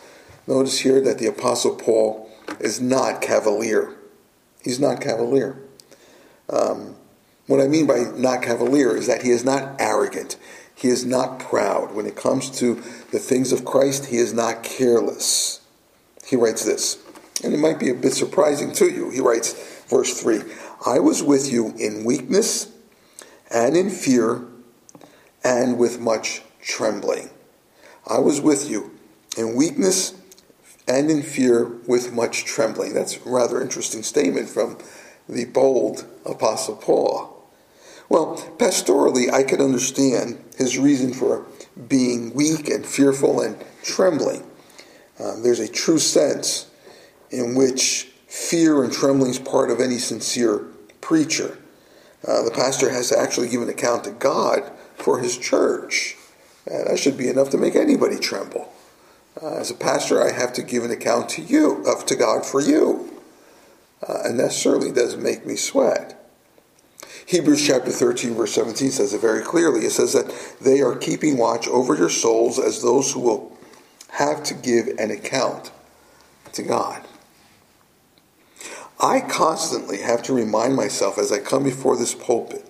Notice 0.49 0.81
here 0.81 1.01
that 1.03 1.19
the 1.19 1.29
Apostle 1.29 1.77
Paul 1.77 2.29
is 2.59 2.81
not 2.81 3.23
cavalier. 3.23 3.95
He's 4.65 4.81
not 4.81 5.01
cavalier. 5.01 5.63
Um, 6.49 6.97
what 7.47 7.61
I 7.61 7.69
mean 7.69 7.87
by 7.87 8.01
not 8.17 8.43
cavalier 8.43 8.97
is 8.97 9.07
that 9.07 9.23
he 9.23 9.31
is 9.31 9.45
not 9.45 9.77
arrogant. 9.81 10.37
He 10.75 10.89
is 10.89 11.07
not 11.07 11.39
proud. 11.39 11.95
When 11.95 12.07
it 12.07 12.17
comes 12.17 12.51
to 12.59 12.83
the 13.13 13.21
things 13.21 13.53
of 13.53 13.65
Christ, 13.65 14.07
he 14.07 14.17
is 14.17 14.35
not 14.35 14.65
careless 14.65 15.60
he 16.31 16.37
writes 16.37 16.65
this, 16.65 16.97
and 17.43 17.53
it 17.53 17.59
might 17.59 17.81
be 17.81 17.91
a 17.91 17.95
bit 17.95 18.13
surprising 18.13 18.73
to 18.75 18.89
you. 18.89 19.11
He 19.11 19.21
writes, 19.21 19.85
verse 19.89 20.21
3 20.21 20.43
I 20.87 21.01
was 21.01 21.25
with 21.25 21.53
you 21.53 21.75
in 21.77 22.05
weakness 22.05 22.73
and 23.51 23.77
in 23.77 23.91
fear 23.91 24.43
and 25.43 25.77
with 25.77 25.99
much 25.99 26.43
trembling. 26.63 27.31
I 28.07 28.21
was 28.21 28.41
with 28.41 28.71
you 28.71 28.93
in 29.37 29.57
weakness 29.57 30.15
and 30.87 31.11
in 31.11 31.23
fear 31.23 31.65
with 31.87 32.13
much 32.13 32.45
trembling. 32.45 32.95
That's 32.95 33.17
a 33.17 33.29
rather 33.29 33.61
interesting 33.61 34.05
statement 34.05 34.49
from 34.49 34.79
the 35.29 35.47
bold 35.47 36.07
Apostle 36.25 36.77
Paul. 36.77 37.45
Well, 38.09 38.37
pastorally, 38.57 39.33
I 39.33 39.43
can 39.43 39.61
understand 39.61 40.43
his 40.57 40.79
reason 40.79 41.13
for 41.13 41.45
being 41.89 42.35
weak 42.35 42.69
and 42.69 42.87
fearful 42.87 43.41
and 43.41 43.57
trembling. 43.83 44.50
Um, 45.21 45.43
there's 45.43 45.61
a 45.61 45.69
true 45.69 45.99
sense 45.99 46.71
in 47.31 47.55
which 47.55 48.09
fear 48.27 48.83
and 48.83 48.93
trembling 48.93 49.31
is 49.31 49.39
part 49.39 49.71
of 49.71 49.81
any 49.81 49.99
sincere 49.99 50.65
preacher. 51.01 51.59
Uh, 52.27 52.43
the 52.43 52.51
pastor 52.51 52.91
has 52.91 53.09
to 53.11 53.19
actually 53.19 53.49
give 53.49 53.63
an 53.63 53.69
account 53.69 54.05
to 54.05 54.11
God 54.11 54.71
for 54.95 55.19
his 55.19 55.37
church. 55.37 56.17
And 56.67 56.87
that 56.87 56.99
should 56.99 57.17
be 57.17 57.29
enough 57.29 57.51
to 57.51 57.59
make 57.59 57.75
anybody 57.75 58.19
tremble. 58.19 58.73
Uh, 59.41 59.57
as 59.57 59.71
a 59.71 59.75
pastor, 59.75 60.23
I 60.23 60.33
have 60.33 60.53
to 60.55 60.63
give 60.63 60.85
an 60.85 60.91
account 60.91 61.29
to 61.31 61.43
you, 61.43 61.85
of 61.87 62.05
to 62.07 62.17
God 62.17 62.45
for 62.45 62.61
you. 62.61 63.21
Uh, 64.07 64.23
and 64.25 64.39
that 64.39 64.53
certainly 64.53 64.93
does 64.93 65.17
make 65.17 65.47
me 65.47 65.57
sweat. 65.57 66.17
Hebrews 67.27 67.65
chapter 67.67 67.91
13, 67.91 68.35
verse 68.35 68.53
17 68.55 68.91
says 68.91 69.15
it 69.15 69.21
very 69.21 69.43
clearly. 69.43 69.87
It 69.87 69.93
says 69.93 70.13
that 70.15 70.33
they 70.61 70.81
are 70.81 70.97
keeping 70.97 71.37
watch 71.37 71.69
over 71.69 71.95
your 71.95 72.09
souls 72.09 72.59
as 72.59 72.83
those 72.83 73.13
who 73.13 73.21
will 73.21 73.57
have 74.13 74.43
to 74.45 74.55
give 74.55 74.89
an 74.99 75.11
account 75.11 75.71
to 76.53 76.63
God. 76.63 77.03
I 79.01 79.21
constantly 79.21 80.03
have 80.03 80.23
to 80.25 80.35
remind 80.35 80.77
myself 80.77 81.19
as 81.19 81.33
I 81.33 81.39
come 81.39 81.65
before 81.65 81.97
this 81.97 82.15
pulpit 82.15 82.67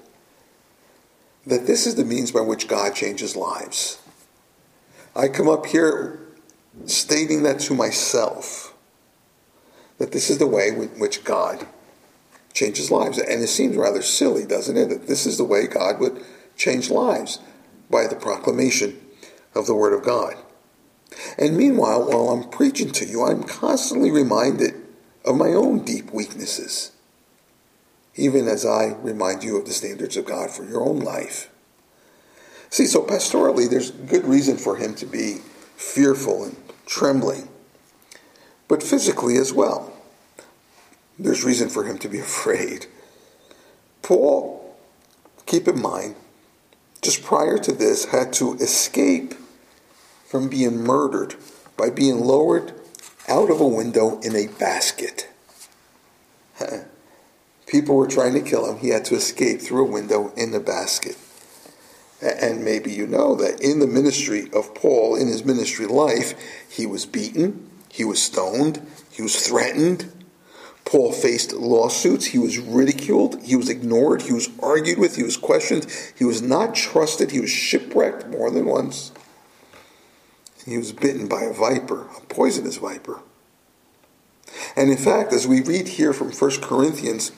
that 1.47 1.67
this 1.67 1.87
is 1.87 1.97
the 1.97 2.05
means 2.05 2.31
by 2.31 2.41
which 2.41 2.69
God 2.69 2.95
changes 2.95 3.35
lives. 3.35 4.01
I 5.17 5.29
come 5.29 5.49
up 5.49 5.67
here 5.67 6.21
stating 6.87 7.43
that 7.43 7.59
to 7.61 7.75
myself, 7.75 8.75
that 9.99 10.13
this 10.13 10.31
is 10.31 10.39
the 10.39 10.47
way 10.47 10.69
in 10.69 11.01
which 11.01 11.25
God 11.25 11.67
changes 12.53 12.91
lives. 12.91 13.19
And 13.19 13.43
it 13.43 13.49
seems 13.49 13.77
rather 13.77 14.03
silly, 14.03 14.45
doesn't 14.45 14.77
it, 14.77 14.89
that 14.89 15.07
this 15.09 15.27
is 15.27 15.39
the 15.39 15.45
way 15.45 15.67
God 15.67 15.99
would 15.99 16.23
change 16.57 16.91
lives 16.91 17.41
by 17.89 18.07
the 18.07 18.17
proclamation 18.17 19.01
of 19.55 19.67
the 19.67 19.75
Word 19.75 19.93
of 19.93 20.05
God. 20.05 20.37
And 21.39 21.57
meanwhile, 21.57 22.09
while 22.09 22.29
I'm 22.29 22.49
preaching 22.51 22.93
to 22.93 23.05
you, 23.05 23.25
I'm 23.25 23.43
constantly 23.43 24.11
reminded 24.11 24.75
of 25.25 25.37
my 25.37 25.49
own 25.49 25.85
deep 25.85 26.13
weaknesses, 26.13 26.93
even 28.17 28.49
as 28.49 28.65
I 28.65 28.95
remind 29.01 29.43
you 29.43 29.57
of 29.57 29.67
the 29.67 29.73
standards 29.73 30.17
of 30.17 30.27
God 30.27 30.51
for 30.51 30.65
your 30.65 30.83
own 30.83 31.01
life. 31.01 31.51
See, 32.71 32.87
so 32.87 33.03
pastorally, 33.03 33.69
there's 33.69 33.91
good 33.91 34.25
reason 34.25 34.57
for 34.57 34.77
him 34.77 34.95
to 34.97 35.07
be 35.07 35.39
fearful 35.77 36.45
and 36.45 36.57
trembling, 36.87 37.49
but 38.69 38.83
physically 38.83 39.37
as 39.37 39.53
well. 39.53 39.93
There's 41.19 41.45
reason 41.45 41.69
for 41.69 41.85
him 41.85 41.99
to 41.99 42.09
be 42.09 42.19
afraid. 42.21 42.87
Paul, 44.03 44.77
keep 45.47 45.69
in 45.69 45.81
mind, 45.83 46.15
just 47.03 47.23
prior 47.23 47.59
to 47.59 47.73
this, 47.73 48.07
had 48.07 48.33
to 48.35 48.55
escape 48.55 49.35
from 50.31 50.49
being 50.49 50.79
murdered 50.85 51.35
by 51.77 51.91
being 51.91 52.21
lowered 52.21 52.73
out 53.29 53.51
of 53.51 53.61
a 53.61 53.67
window 53.67 54.21
in 54.21 54.37
a 54.37 54.47
basket. 54.47 55.29
People 57.67 57.97
were 57.97 58.07
trying 58.07 58.35
to 58.35 58.41
kill 58.41 58.71
him. 58.71 58.79
He 58.79 58.91
had 58.91 59.05
to 59.07 59.17
escape 59.17 59.61
through 59.61 59.89
a 59.89 59.91
window 59.91 60.33
in 60.37 60.55
a 60.55 60.61
basket. 60.61 61.17
And 62.23 62.65
maybe 62.65 62.93
you 62.93 63.09
know 63.09 63.35
that 63.35 63.61
in 63.61 63.81
the 63.81 63.89
ministry 63.89 64.49
of 64.53 64.73
Paul, 64.73 65.17
in 65.17 65.27
his 65.27 65.45
ministry 65.45 65.87
life, 65.87 66.35
he 66.71 66.87
was 66.87 67.07
beaten, 67.07 67.69
he 67.89 68.05
was 68.05 68.23
stoned, 68.23 68.87
he 69.11 69.23
was 69.23 69.35
threatened. 69.35 70.13
Paul 70.85 71.13
faced 71.13 71.53
lawsuits, 71.55 72.27
he 72.27 72.39
was 72.39 72.59
ridiculed, 72.59 73.43
he 73.43 73.57
was 73.57 73.69
ignored, 73.69 74.23
he 74.23 74.33
was 74.33 74.49
argued 74.63 74.99
with, 74.99 75.17
he 75.17 75.25
was 75.25 75.37
questioned, 75.37 75.87
he 76.17 76.25
was 76.25 76.41
not 76.41 76.77
trusted, 76.77 77.33
he 77.33 77.41
was 77.41 77.51
shipwrecked 77.51 78.29
more 78.29 78.51
than 78.51 78.67
once. 78.67 79.11
He 80.67 80.77
was 80.77 80.93
bitten 80.93 81.27
by 81.27 81.43
a 81.43 81.53
viper, 81.53 82.09
a 82.17 82.21
poisonous 82.29 82.77
viper. 82.77 83.21
And 84.77 84.91
in 84.91 84.97
fact, 84.97 85.33
as 85.33 85.47
we 85.47 85.63
read 85.63 85.89
here 85.89 86.13
from 86.13 86.33
1 86.33 86.51
Corinthians, 86.61 87.33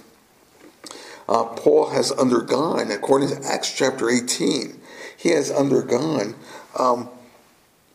uh, 1.28 1.44
Paul 1.44 1.90
has 1.90 2.10
undergone, 2.12 2.90
according 2.90 3.28
to 3.28 3.46
Acts 3.46 3.72
chapter 3.72 4.10
18, 4.10 4.80
he 5.16 5.30
has 5.30 5.50
undergone 5.50 6.34
um, 6.78 7.08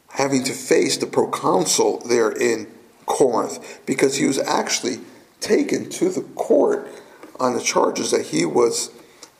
having 0.09 0.43
to 0.43 0.53
face 0.53 0.97
the 0.97 1.07
proconsul 1.07 1.99
there 2.07 2.31
in 2.31 2.67
Corinth 3.05 3.81
because 3.85 4.15
he 4.15 4.25
was 4.25 4.39
actually 4.39 4.99
taken 5.39 5.89
to 5.89 6.09
the 6.09 6.21
court 6.35 6.87
on 7.39 7.53
the 7.53 7.61
charges 7.61 8.11
that 8.11 8.27
he 8.27 8.45
was 8.45 8.91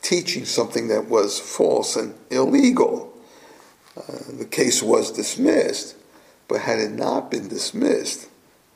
teaching 0.02 0.44
something 0.44 0.88
that 0.88 1.06
was 1.08 1.40
false 1.40 1.96
and 1.96 2.14
illegal. 2.30 3.12
Uh, 3.98 4.36
the 4.38 4.44
case 4.44 4.82
was 4.82 5.10
dismissed, 5.10 5.96
but 6.46 6.60
had 6.60 6.78
it 6.78 6.92
not 6.92 7.30
been 7.30 7.48
dismissed, 7.48 8.28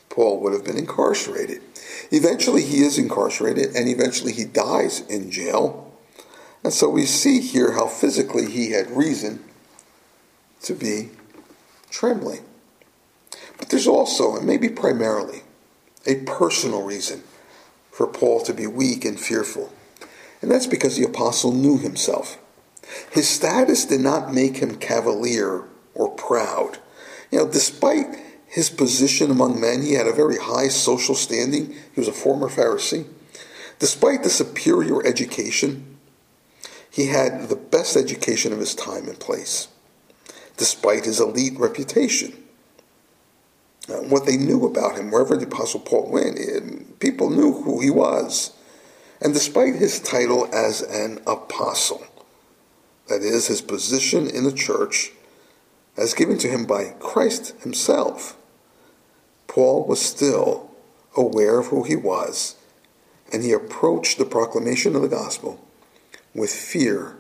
Paul 0.09 0.41
would 0.41 0.53
have 0.53 0.65
been 0.65 0.77
incarcerated. 0.77 1.63
Eventually, 2.11 2.63
he 2.63 2.83
is 2.83 2.99
incarcerated, 2.99 3.77
and 3.77 3.89
eventually, 3.89 4.33
he 4.33 4.45
dies 4.45 5.01
in 5.09 5.31
jail. 5.31 5.93
And 6.65 6.73
so 6.73 6.89
we 6.89 7.07
see 7.07 7.41
here 7.41 7.73
how 7.73 7.87
physically 7.87 8.51
he 8.51 8.73
had 8.73 8.91
reason 8.91 9.45
to 10.63 10.75
be 10.75 11.11
trembling. 11.91 12.45
But 13.59 13.71
there's 13.71 13.87
also, 13.87 14.37
and 14.37 14.47
maybe 14.47 14.69
primarily, 14.69 15.43
a 16.07 16.17
personal 16.25 16.83
reason 16.83 17.23
for 17.91 18.07
Paul 18.07 18.41
to 18.43 18.53
be 18.53 18.67
weak 18.67 19.05
and 19.05 19.19
fearful. 19.19 19.73
And 20.41 20.51
that's 20.51 20.67
because 20.67 20.97
the 20.97 21.05
apostle 21.05 21.53
knew 21.53 21.79
himself. 21.79 22.39
His 23.11 23.29
status 23.29 23.85
did 23.85 24.01
not 24.01 24.35
make 24.35 24.57
him 24.57 24.77
cavalier 24.77 25.65
or 25.95 26.11
proud. 26.11 26.79
You 27.31 27.39
know, 27.39 27.49
despite 27.49 28.07
his 28.47 28.69
position 28.69 29.31
among 29.31 29.61
men, 29.61 29.83
he 29.83 29.95
had 29.95 30.07
a 30.07 30.13
very 30.13 30.37
high 30.37 30.69
social 30.69 31.15
standing. 31.15 31.73
He 31.73 32.01
was 32.01 32.09
a 32.09 32.13
former 32.13 32.49
Pharisee. 32.49 33.07
Despite 33.79 34.23
the 34.23 34.31
superior 34.31 35.05
education, 35.07 35.99
he 36.91 37.07
had 37.07 37.49
the 37.49 37.57
best 37.57 37.97
education 37.97 38.53
of 38.53 38.59
his 38.59 38.75
time 38.75 39.09
and 39.09 39.19
place. 39.19 39.69
Despite 40.59 41.07
his 41.07 41.21
elite 41.21 41.59
reputation, 41.59 42.35
uh, 43.89 43.95
what 43.95 44.27
they 44.27 44.37
knew 44.37 44.67
about 44.67 44.99
him, 44.99 45.11
wherever 45.11 45.37
the 45.37 45.47
Apostle 45.47 45.81
Paul 45.81 46.11
went, 46.11 46.39
it, 46.39 47.01
people 47.01 47.31
knew 47.31 47.63
who 47.63 47.81
he 47.81 47.91
was. 47.91 48.53
And 49.21 49.33
despite 49.33 49.75
his 49.77 50.01
title 50.01 50.49
as 50.53 50.83
an 50.83 51.21
apostle, 51.27 52.05
that 53.13 53.23
is, 53.23 53.49
his 53.49 53.61
position 53.61 54.27
in 54.27 54.45
the 54.45 54.53
church 54.53 55.13
as 55.97 56.15
given 56.15 56.39
to 56.39 56.49
him 56.49 56.65
by 56.65 56.95
Christ 56.99 57.55
himself, 57.61 58.37
Paul 59.47 59.85
was 59.85 60.01
still 60.01 60.71
aware 61.17 61.59
of 61.59 61.67
who 61.67 61.83
he 61.83 61.97
was, 61.97 62.57
and 63.31 63.43
he 63.43 63.53
approached 63.53 64.17
the 64.17 64.25
proclamation 64.25 64.97
of 64.97 65.03
the 65.03 65.09
gospel 65.09 65.63
with 66.35 66.51
fear 66.51 67.17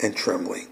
and 0.00 0.16
trembling. 0.16 0.68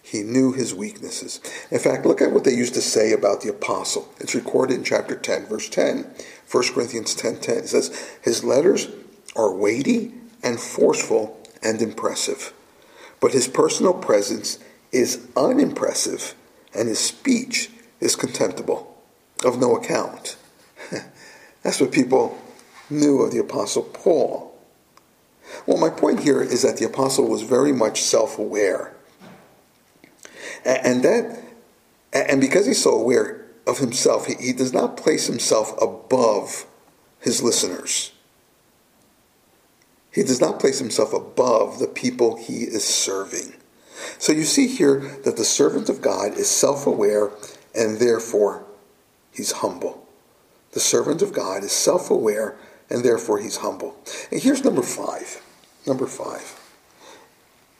He 0.00 0.22
knew 0.22 0.52
his 0.52 0.74
weaknesses. 0.74 1.40
In 1.70 1.80
fact, 1.80 2.06
look 2.06 2.22
at 2.22 2.32
what 2.32 2.44
they 2.44 2.54
used 2.54 2.74
to 2.74 2.80
say 2.80 3.12
about 3.12 3.40
the 3.40 3.50
apostle. 3.50 4.08
It's 4.20 4.34
recorded 4.34 4.74
in 4.74 4.84
chapter 4.84 5.16
10, 5.16 5.46
verse 5.46 5.68
10. 5.68 6.06
1 6.50 6.72
Corinthians 6.72 7.14
10 7.14 7.40
10. 7.40 7.56
It 7.58 7.68
says, 7.68 8.08
His 8.22 8.42
letters 8.42 8.88
are 9.36 9.52
weighty 9.52 10.14
and 10.42 10.58
forceful 10.58 11.42
and 11.62 11.82
impressive 11.82 12.54
but 13.20 13.32
his 13.32 13.48
personal 13.48 13.94
presence 13.94 14.58
is 14.92 15.26
unimpressive, 15.36 16.34
and 16.74 16.88
his 16.88 16.98
speech 16.98 17.70
is 18.00 18.16
contemptible, 18.16 18.96
of 19.44 19.58
no 19.58 19.76
account. 19.76 20.36
That's 21.62 21.80
what 21.80 21.92
people 21.92 22.38
knew 22.90 23.22
of 23.22 23.32
the 23.32 23.38
Apostle 23.38 23.82
Paul. 23.82 24.56
Well, 25.66 25.78
my 25.78 25.90
point 25.90 26.20
here 26.20 26.42
is 26.42 26.62
that 26.62 26.76
the 26.76 26.86
Apostle 26.86 27.28
was 27.28 27.42
very 27.42 27.72
much 27.72 28.02
self 28.02 28.38
aware. 28.38 28.94
And 30.64 31.02
that 31.02 31.42
and 32.12 32.40
because 32.40 32.66
he's 32.66 32.82
so 32.82 32.98
aware 32.98 33.46
of 33.66 33.78
himself, 33.78 34.26
he, 34.26 34.34
he 34.34 34.52
does 34.52 34.72
not 34.72 34.96
place 34.96 35.26
himself 35.26 35.80
above 35.80 36.66
his 37.20 37.42
listeners. 37.42 38.12
He 40.18 40.24
does 40.24 40.40
not 40.40 40.58
place 40.58 40.80
himself 40.80 41.12
above 41.12 41.78
the 41.78 41.86
people 41.86 42.36
he 42.36 42.64
is 42.64 42.82
serving. 42.82 43.54
So 44.18 44.32
you 44.32 44.42
see 44.42 44.66
here 44.66 44.98
that 45.22 45.36
the 45.36 45.44
servant 45.44 45.88
of 45.88 46.02
God 46.02 46.36
is 46.36 46.50
self 46.50 46.88
aware 46.88 47.30
and 47.72 48.00
therefore 48.00 48.64
he's 49.30 49.52
humble. 49.52 50.08
The 50.72 50.80
servant 50.80 51.22
of 51.22 51.32
God 51.32 51.62
is 51.62 51.70
self 51.70 52.10
aware 52.10 52.58
and 52.90 53.04
therefore 53.04 53.38
he's 53.38 53.58
humble. 53.58 53.94
And 54.32 54.42
here's 54.42 54.64
number 54.64 54.82
five. 54.82 55.40
Number 55.86 56.08
five. 56.08 56.58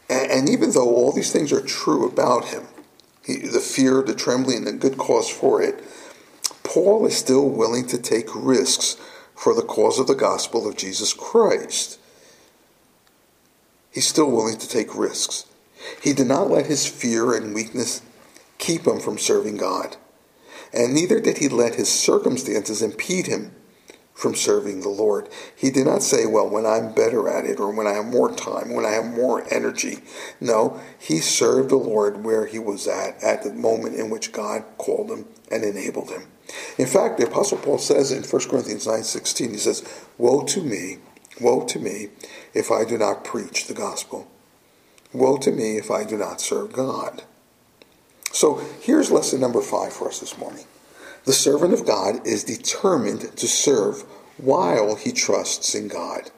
And, 0.08 0.30
and 0.30 0.48
even 0.48 0.70
though 0.70 0.94
all 0.94 1.10
these 1.10 1.32
things 1.32 1.52
are 1.52 1.60
true 1.60 2.06
about 2.06 2.44
him, 2.44 2.68
he, 3.24 3.38
the 3.38 3.58
fear, 3.58 4.00
the 4.00 4.14
trembling, 4.14 4.58
and 4.58 4.66
the 4.68 4.72
good 4.74 4.96
cause 4.96 5.28
for 5.28 5.60
it, 5.60 5.82
Paul 6.62 7.04
is 7.04 7.16
still 7.16 7.48
willing 7.48 7.88
to 7.88 7.98
take 7.98 8.28
risks 8.32 8.96
for 9.34 9.56
the 9.56 9.62
cause 9.62 9.98
of 9.98 10.06
the 10.06 10.14
gospel 10.14 10.68
of 10.68 10.76
Jesus 10.76 11.12
Christ 11.12 11.98
he's 13.92 14.06
still 14.06 14.30
willing 14.30 14.58
to 14.58 14.68
take 14.68 14.94
risks. 14.94 15.46
He 16.02 16.12
did 16.12 16.26
not 16.26 16.50
let 16.50 16.66
his 16.66 16.86
fear 16.86 17.34
and 17.34 17.54
weakness 17.54 18.02
keep 18.58 18.86
him 18.86 19.00
from 19.00 19.18
serving 19.18 19.56
God. 19.56 19.96
And 20.72 20.92
neither 20.92 21.20
did 21.20 21.38
he 21.38 21.48
let 21.48 21.76
his 21.76 21.88
circumstances 21.88 22.82
impede 22.82 23.26
him 23.26 23.54
from 24.18 24.34
serving 24.34 24.80
the 24.80 24.88
Lord. 24.88 25.28
He 25.54 25.70
did 25.70 25.86
not 25.86 26.02
say, 26.02 26.26
well, 26.26 26.50
when 26.50 26.66
I'm 26.66 26.92
better 26.92 27.28
at 27.28 27.44
it 27.44 27.60
or 27.60 27.72
when 27.72 27.86
I 27.86 27.92
have 27.92 28.06
more 28.06 28.34
time, 28.34 28.74
when 28.74 28.84
I 28.84 28.90
have 28.90 29.06
more 29.06 29.46
energy. 29.54 29.98
No, 30.40 30.80
he 30.98 31.18
served 31.18 31.70
the 31.70 31.76
Lord 31.76 32.24
where 32.24 32.46
he 32.46 32.58
was 32.58 32.88
at, 32.88 33.22
at 33.22 33.44
the 33.44 33.54
moment 33.54 33.94
in 33.94 34.10
which 34.10 34.32
God 34.32 34.64
called 34.76 35.10
him 35.10 35.26
and 35.52 35.62
enabled 35.62 36.10
him. 36.10 36.26
In 36.78 36.86
fact, 36.86 37.18
the 37.18 37.28
Apostle 37.28 37.58
Paul 37.58 37.78
says 37.78 38.10
in 38.10 38.24
1 38.24 38.48
Corinthians 38.48 38.86
9.16, 38.86 39.50
he 39.52 39.56
says, 39.56 40.04
Woe 40.18 40.42
to 40.46 40.62
me, 40.62 40.98
woe 41.40 41.64
to 41.66 41.78
me, 41.78 42.08
if 42.54 42.70
I 42.70 42.84
do 42.84 42.98
not 42.98 43.24
preach 43.24 43.66
the 43.66 43.74
gospel. 43.74 44.30
Woe 45.12 45.38
to 45.38 45.50
me 45.50 45.76
if 45.76 45.90
I 45.90 46.04
do 46.04 46.16
not 46.16 46.40
serve 46.40 46.72
God. 46.72 47.22
So 48.32 48.60
here's 48.80 49.10
lesson 49.10 49.40
number 49.40 49.62
five 49.62 49.92
for 49.92 50.08
us 50.08 50.20
this 50.20 50.36
morning. 50.38 50.64
The 51.24 51.32
servant 51.32 51.72
of 51.72 51.86
God 51.86 52.26
is 52.26 52.44
determined 52.44 53.36
to 53.36 53.48
serve 53.48 54.02
while 54.36 54.94
he 54.94 55.12
trusts 55.12 55.74
in 55.74 55.88
God. 55.88 56.30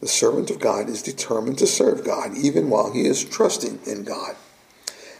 The 0.00 0.08
servant 0.08 0.50
of 0.50 0.60
God 0.60 0.88
is 0.88 1.02
determined 1.02 1.58
to 1.58 1.66
serve 1.66 2.04
God 2.04 2.36
even 2.36 2.70
while 2.70 2.92
he 2.92 3.06
is 3.06 3.24
trusting 3.24 3.80
in 3.86 4.04
God. 4.04 4.36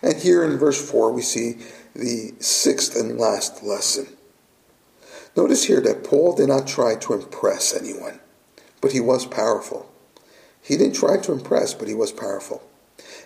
And 0.03 0.17
here 0.17 0.45
in 0.45 0.59
verse 0.59 0.91
4, 0.91 1.13
we 1.13 1.23
see 1.23 1.59
the 1.95 2.33
sixth 2.39 2.95
and 2.95 3.19
last 3.19 3.63
lesson. 3.65 4.07
Notice 5.37 5.65
here 5.65 5.81
that 5.81 6.05
Paul 6.05 6.37
did 6.37 6.49
not 6.49 6.67
try 6.67 6.95
to 6.97 7.15
impress 7.15 7.75
anyone, 7.77 8.21
but 8.81 8.93
he 8.93 9.01
was 9.01 9.27
powerful. 9.27 9.91
He 10.63 10.77
didn't 10.77 10.97
try 10.97 11.19
to 11.19 11.33
impress, 11.33 11.75
but 11.75 11.89
he 11.89 11.95
was 11.95 12.13
powerful. 12.13 12.63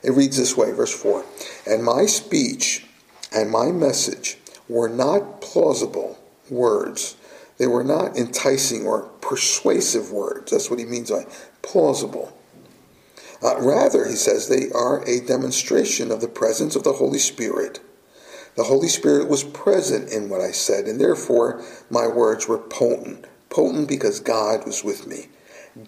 It 0.02 0.12
reads 0.12 0.36
this 0.36 0.56
way, 0.56 0.72
verse 0.72 0.94
4 0.94 1.24
And 1.66 1.84
my 1.84 2.06
speech 2.06 2.86
and 3.32 3.50
my 3.50 3.72
message 3.72 4.38
were 4.68 4.88
not 4.88 5.40
plausible 5.40 6.18
words. 6.50 7.16
They 7.58 7.66
were 7.66 7.84
not 7.84 8.16
enticing 8.16 8.86
or 8.86 9.02
persuasive 9.20 10.10
words. 10.10 10.50
That's 10.50 10.70
what 10.70 10.78
he 10.78 10.84
means 10.84 11.10
by 11.10 11.26
plausible. 11.62 12.36
Uh, 13.42 13.60
rather, 13.60 14.08
he 14.08 14.14
says, 14.14 14.48
they 14.48 14.70
are 14.70 15.02
a 15.08 15.20
demonstration 15.20 16.12
of 16.12 16.20
the 16.20 16.28
presence 16.28 16.76
of 16.76 16.84
the 16.84 16.92
Holy 16.92 17.18
Spirit. 17.18 17.80
The 18.54 18.64
Holy 18.64 18.88
Spirit 18.88 19.28
was 19.28 19.42
present 19.42 20.12
in 20.12 20.28
what 20.28 20.40
I 20.40 20.52
said, 20.52 20.86
and 20.86 21.00
therefore 21.00 21.64
my 21.90 22.06
words 22.06 22.46
were 22.46 22.58
potent. 22.58 23.26
Potent 23.48 23.88
because 23.88 24.20
God 24.20 24.64
was 24.64 24.84
with 24.84 25.06
me. 25.06 25.28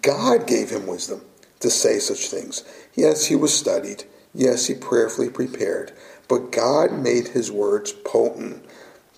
God 0.01 0.47
gave 0.47 0.69
him 0.69 0.87
wisdom 0.87 1.21
to 1.59 1.69
say 1.69 1.99
such 1.99 2.27
things. 2.27 2.63
Yes, 2.95 3.25
he 3.25 3.35
was 3.35 3.53
studied. 3.53 4.03
Yes, 4.33 4.67
he 4.67 4.73
prayerfully 4.73 5.29
prepared. 5.29 5.91
But 6.27 6.51
God 6.51 6.91
made 6.91 7.29
his 7.29 7.51
words 7.51 7.91
potent. 7.91 8.65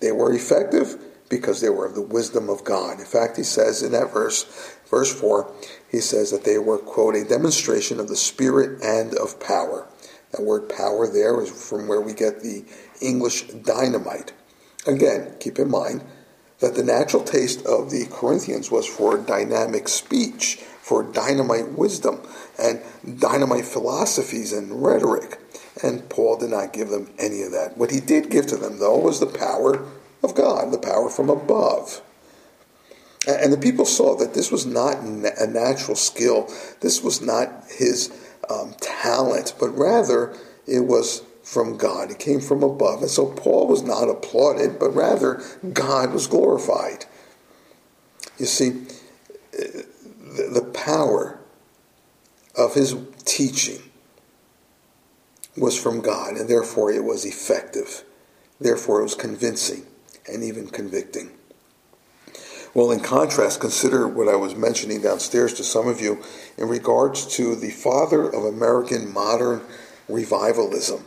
They 0.00 0.12
were 0.12 0.32
effective 0.32 0.96
because 1.28 1.60
they 1.60 1.68
were 1.68 1.86
of 1.86 1.94
the 1.94 2.02
wisdom 2.02 2.48
of 2.48 2.64
God. 2.64 3.00
In 3.00 3.06
fact, 3.06 3.36
he 3.36 3.42
says 3.42 3.82
in 3.82 3.92
that 3.92 4.12
verse, 4.12 4.44
verse 4.90 5.12
4, 5.18 5.52
he 5.90 6.00
says 6.00 6.30
that 6.30 6.44
they 6.44 6.58
were, 6.58 6.78
quote, 6.78 7.16
a 7.16 7.24
demonstration 7.24 7.98
of 8.00 8.08
the 8.08 8.16
Spirit 8.16 8.82
and 8.82 9.14
of 9.14 9.40
power. 9.40 9.88
That 10.32 10.42
word 10.42 10.68
power 10.68 11.10
there 11.10 11.40
is 11.40 11.50
from 11.50 11.88
where 11.88 12.00
we 12.00 12.12
get 12.12 12.40
the 12.40 12.64
English 13.00 13.44
dynamite. 13.48 14.32
Again, 14.86 15.34
keep 15.40 15.58
in 15.58 15.70
mind 15.70 16.02
that 16.60 16.74
the 16.74 16.82
natural 16.82 17.22
taste 17.22 17.64
of 17.66 17.90
the 17.90 18.06
Corinthians 18.10 18.70
was 18.70 18.86
for 18.86 19.16
dynamic 19.16 19.88
speech, 19.88 20.56
for 20.56 21.02
dynamite 21.02 21.72
wisdom, 21.72 22.20
and 22.58 22.80
dynamite 23.18 23.64
philosophies 23.64 24.52
and 24.52 24.82
rhetoric. 24.82 25.38
And 25.82 26.08
Paul 26.08 26.38
did 26.38 26.50
not 26.50 26.72
give 26.72 26.88
them 26.88 27.10
any 27.18 27.42
of 27.42 27.52
that. 27.52 27.76
What 27.76 27.90
he 27.90 28.00
did 28.00 28.30
give 28.30 28.46
to 28.48 28.56
them, 28.56 28.78
though, 28.78 28.98
was 28.98 29.20
the 29.20 29.26
power 29.26 29.86
of 30.22 30.34
God, 30.34 30.72
the 30.72 30.78
power 30.78 31.08
from 31.08 31.30
above. 31.30 32.02
And 33.28 33.52
the 33.52 33.58
people 33.58 33.84
saw 33.84 34.16
that 34.16 34.34
this 34.34 34.50
was 34.50 34.64
not 34.66 34.98
a 34.98 35.46
natural 35.46 35.96
skill. 35.96 36.48
This 36.80 37.02
was 37.02 37.20
not 37.20 37.64
his 37.68 38.10
um, 38.48 38.74
talent, 38.80 39.54
but 39.60 39.68
rather 39.68 40.34
it 40.66 40.80
was 40.80 41.22
from 41.48 41.78
God. 41.78 42.10
It 42.10 42.18
came 42.18 42.40
from 42.40 42.62
above. 42.62 43.00
And 43.00 43.10
so 43.10 43.24
Paul 43.24 43.68
was 43.68 43.82
not 43.82 44.10
applauded, 44.10 44.78
but 44.78 44.94
rather 44.94 45.42
God 45.72 46.12
was 46.12 46.26
glorified. 46.26 47.06
You 48.38 48.44
see, 48.44 48.84
the 49.52 50.70
power 50.74 51.40
of 52.54 52.74
his 52.74 52.94
teaching 53.24 53.80
was 55.56 55.80
from 55.80 56.02
God, 56.02 56.36
and 56.36 56.50
therefore 56.50 56.92
it 56.92 57.02
was 57.02 57.24
effective. 57.24 58.04
Therefore, 58.60 59.00
it 59.00 59.04
was 59.04 59.14
convincing 59.14 59.86
and 60.30 60.44
even 60.44 60.68
convicting. 60.68 61.30
Well, 62.74 62.90
in 62.90 63.00
contrast, 63.00 63.58
consider 63.58 64.06
what 64.06 64.28
I 64.28 64.36
was 64.36 64.54
mentioning 64.54 65.00
downstairs 65.00 65.54
to 65.54 65.64
some 65.64 65.88
of 65.88 66.02
you 66.02 66.22
in 66.58 66.68
regards 66.68 67.26
to 67.36 67.56
the 67.56 67.70
father 67.70 68.28
of 68.28 68.44
American 68.44 69.10
modern 69.10 69.62
revivalism, 70.08 71.04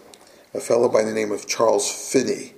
a 0.54 0.60
fellow 0.60 0.90
by 0.90 1.04
the 1.04 1.14
name 1.14 1.32
of 1.32 1.48
Charles 1.48 1.90
Finney. 2.12 2.54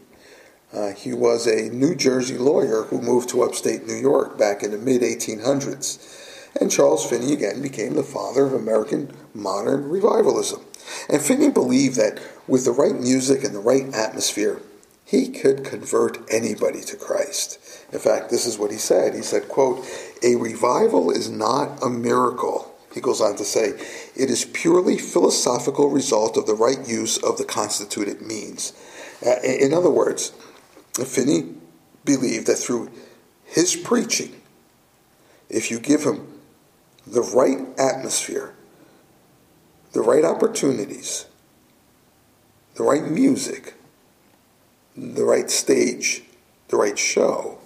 Uh, 0.73 0.93
he 0.93 1.13
was 1.13 1.45
a 1.45 1.69
New 1.69 1.95
Jersey 1.95 2.37
lawyer 2.37 2.83
who 2.83 2.99
moved 2.99 3.29
to 3.29 3.43
upstate 3.43 3.85
New 3.85 3.95
York 3.95 4.37
back 4.37 4.63
in 4.63 4.71
the 4.71 4.77
mid 4.77 5.01
1800s. 5.01 6.19
And 6.59 6.71
Charles 6.71 7.07
Finney 7.07 7.33
again 7.33 7.61
became 7.61 7.93
the 7.93 8.03
father 8.03 8.45
of 8.45 8.53
American 8.53 9.11
modern 9.33 9.89
revivalism. 9.89 10.61
And 11.09 11.21
Finney 11.21 11.49
believed 11.49 11.95
that 11.97 12.19
with 12.47 12.65
the 12.65 12.71
right 12.71 12.99
music 12.99 13.43
and 13.43 13.53
the 13.55 13.59
right 13.59 13.93
atmosphere, 13.93 14.61
he 15.05 15.29
could 15.29 15.63
convert 15.63 16.19
anybody 16.31 16.81
to 16.81 16.95
Christ. 16.95 17.59
In 17.91 17.99
fact, 17.99 18.29
this 18.29 18.45
is 18.45 18.57
what 18.57 18.71
he 18.71 18.77
said. 18.77 19.13
He 19.13 19.21
said, 19.21 19.47
quote, 19.47 19.85
a 20.23 20.35
revival 20.35 21.11
is 21.11 21.29
not 21.29 21.83
a 21.83 21.89
miracle. 21.89 22.72
He 22.93 23.01
goes 23.01 23.21
on 23.21 23.35
to 23.37 23.43
say, 23.43 23.69
it 24.15 24.29
is 24.29 24.45
purely 24.45 24.97
philosophical 24.97 25.89
result 25.89 26.37
of 26.37 26.45
the 26.45 26.53
right 26.53 26.87
use 26.87 27.17
of 27.17 27.37
the 27.37 27.45
constituted 27.45 28.21
means. 28.21 28.73
In 29.43 29.73
other 29.73 29.89
words, 29.89 30.31
Finney 30.93 31.55
believed 32.05 32.47
that 32.47 32.57
through 32.57 32.91
his 33.45 33.75
preaching, 33.75 34.39
if 35.49 35.71
you 35.71 35.79
give 35.79 36.03
him 36.03 36.27
the 37.07 37.21
right 37.21 37.59
atmosphere, 37.79 38.53
the 39.93 40.01
right 40.01 40.23
opportunities, 40.23 41.25
the 42.75 42.83
right 42.83 43.03
music, 43.03 43.73
the 44.95 45.23
right 45.23 45.49
stage, 45.49 46.23
the 46.67 46.77
right 46.77 46.97
show, 46.97 47.57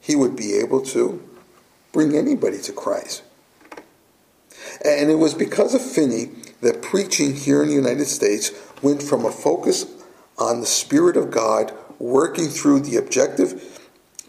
he 0.00 0.14
would 0.14 0.36
be 0.36 0.54
able 0.54 0.80
to 0.82 1.22
bring 1.92 2.16
anybody 2.16 2.58
to 2.58 2.72
Christ. 2.72 3.22
And 4.84 5.10
it 5.10 5.16
was 5.16 5.34
because 5.34 5.74
of 5.74 5.82
Finney 5.82 6.30
that 6.60 6.82
preaching 6.82 7.34
here 7.34 7.62
in 7.62 7.68
the 7.68 7.74
United 7.74 8.06
States 8.06 8.52
went 8.82 9.02
from 9.02 9.24
a 9.24 9.30
focus 9.30 9.86
on 10.38 10.60
the 10.60 10.66
Spirit 10.66 11.16
of 11.16 11.30
God 11.30 11.72
working 11.98 12.48
through 12.48 12.80
the 12.80 12.96
objective 12.96 13.80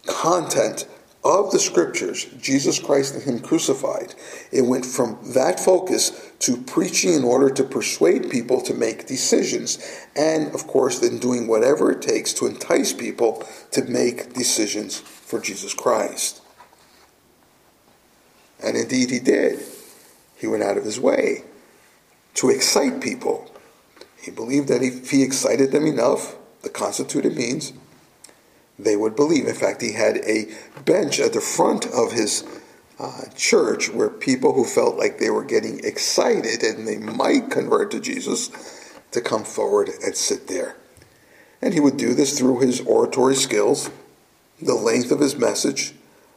content 0.07 0.87
of 1.23 1.51
the 1.51 1.59
scriptures, 1.59 2.25
Jesus 2.39 2.79
Christ 2.79 3.13
and 3.13 3.23
Him 3.23 3.39
crucified, 3.39 4.15
it 4.51 4.61
went 4.61 4.85
from 4.85 5.19
that 5.33 5.59
focus 5.59 6.31
to 6.39 6.55
preaching 6.55 7.13
in 7.13 7.23
order 7.23 7.49
to 7.49 7.63
persuade 7.63 8.29
people 8.29 8.61
to 8.61 8.73
make 8.73 9.05
decisions, 9.05 9.77
and 10.15 10.53
of 10.55 10.65
course, 10.65 10.99
then 10.99 11.19
doing 11.19 11.47
whatever 11.47 11.91
it 11.91 12.01
takes 12.01 12.33
to 12.33 12.47
entice 12.47 12.93
people 12.93 13.45
to 13.71 13.83
make 13.83 14.33
decisions 14.33 14.97
for 14.97 15.41
Jesus 15.41 15.73
Christ. 15.73 16.41
And 18.63 18.77
indeed, 18.77 19.09
He 19.09 19.19
did. 19.19 19.59
He 20.39 20.47
went 20.47 20.63
out 20.63 20.77
of 20.77 20.85
His 20.85 20.99
way 20.99 21.43
to 22.35 22.49
excite 22.49 23.01
people. 23.01 23.51
He 24.21 24.31
believed 24.31 24.67
that 24.69 24.81
if 24.81 25.11
He 25.11 25.23
excited 25.23 25.71
them 25.71 25.85
enough, 25.85 26.35
the 26.61 26.69
constituted 26.69 27.35
means, 27.35 27.73
they 28.79 28.95
would 28.95 29.15
believe. 29.15 29.45
In 29.45 29.55
fact, 29.55 29.81
he 29.81 29.93
had 29.93 30.17
a 30.17 30.47
bench 30.85 31.19
at 31.19 31.33
the 31.33 31.41
front 31.41 31.85
of 31.87 32.13
his 32.13 32.45
uh, 32.97 33.25
church 33.35 33.89
where 33.89 34.09
people 34.09 34.53
who 34.53 34.63
felt 34.63 34.97
like 34.97 35.19
they 35.19 35.29
were 35.29 35.43
getting 35.43 35.83
excited 35.83 36.63
and 36.63 36.87
they 36.87 36.97
might 36.97 37.51
convert 37.51 37.91
to 37.91 37.99
Jesus 37.99 38.49
to 39.11 39.21
come 39.21 39.43
forward 39.43 39.89
and 40.03 40.15
sit 40.15 40.47
there. 40.47 40.77
And 41.61 41.73
he 41.73 41.79
would 41.79 41.97
do 41.97 42.13
this 42.13 42.37
through 42.37 42.59
his 42.59 42.79
oratory 42.81 43.35
skills, 43.35 43.89
the 44.61 44.75
length 44.75 45.11
of 45.11 45.19
his 45.19 45.35
message, 45.35 45.93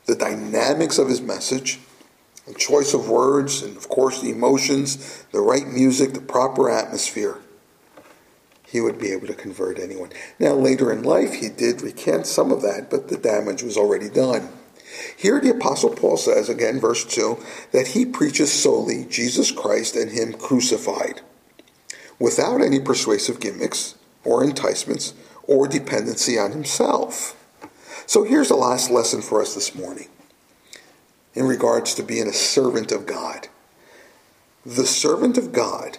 the 0.06 0.16
dynamics 0.16 0.98
of 0.98 1.08
his 1.08 1.20
message, 1.20 1.78
the 2.46 2.54
choice 2.54 2.94
of 2.94 3.08
words, 3.08 3.62
and 3.62 3.76
of 3.76 3.88
course 3.88 4.20
the 4.20 4.30
emotions, 4.30 5.24
the 5.32 5.40
right 5.40 5.66
music, 5.66 6.12
the 6.14 6.20
proper 6.20 6.70
atmosphere 6.70 7.38
he 8.72 8.80
would 8.80 8.98
be 8.98 9.12
able 9.12 9.26
to 9.26 9.34
convert 9.34 9.78
anyone. 9.78 10.10
Now, 10.38 10.54
later 10.54 10.90
in 10.90 11.02
life, 11.02 11.34
he 11.34 11.50
did 11.50 11.82
recant 11.82 12.26
some 12.26 12.50
of 12.50 12.62
that, 12.62 12.88
but 12.88 13.08
the 13.08 13.18
damage 13.18 13.62
was 13.62 13.76
already 13.76 14.08
done. 14.08 14.48
Here, 15.14 15.38
the 15.40 15.50
Apostle 15.50 15.90
Paul 15.90 16.16
says, 16.16 16.48
again, 16.48 16.80
verse 16.80 17.04
2, 17.04 17.36
that 17.72 17.88
he 17.88 18.06
preaches 18.06 18.50
solely 18.50 19.04
Jesus 19.04 19.50
Christ 19.50 19.94
and 19.94 20.10
Him 20.10 20.32
crucified, 20.32 21.20
without 22.18 22.62
any 22.62 22.80
persuasive 22.80 23.40
gimmicks 23.40 23.94
or 24.24 24.42
enticements 24.42 25.12
or 25.42 25.68
dependency 25.68 26.38
on 26.38 26.52
himself. 26.52 27.36
So 28.06 28.24
here's 28.24 28.48
the 28.48 28.56
last 28.56 28.90
lesson 28.90 29.20
for 29.20 29.42
us 29.42 29.54
this 29.54 29.74
morning. 29.74 30.08
In 31.34 31.46
regards 31.46 31.94
to 31.94 32.02
being 32.02 32.28
a 32.28 32.32
servant 32.32 32.92
of 32.92 33.06
God. 33.06 33.48
The 34.64 34.86
servant 34.86 35.38
of 35.38 35.52
God 35.52 35.98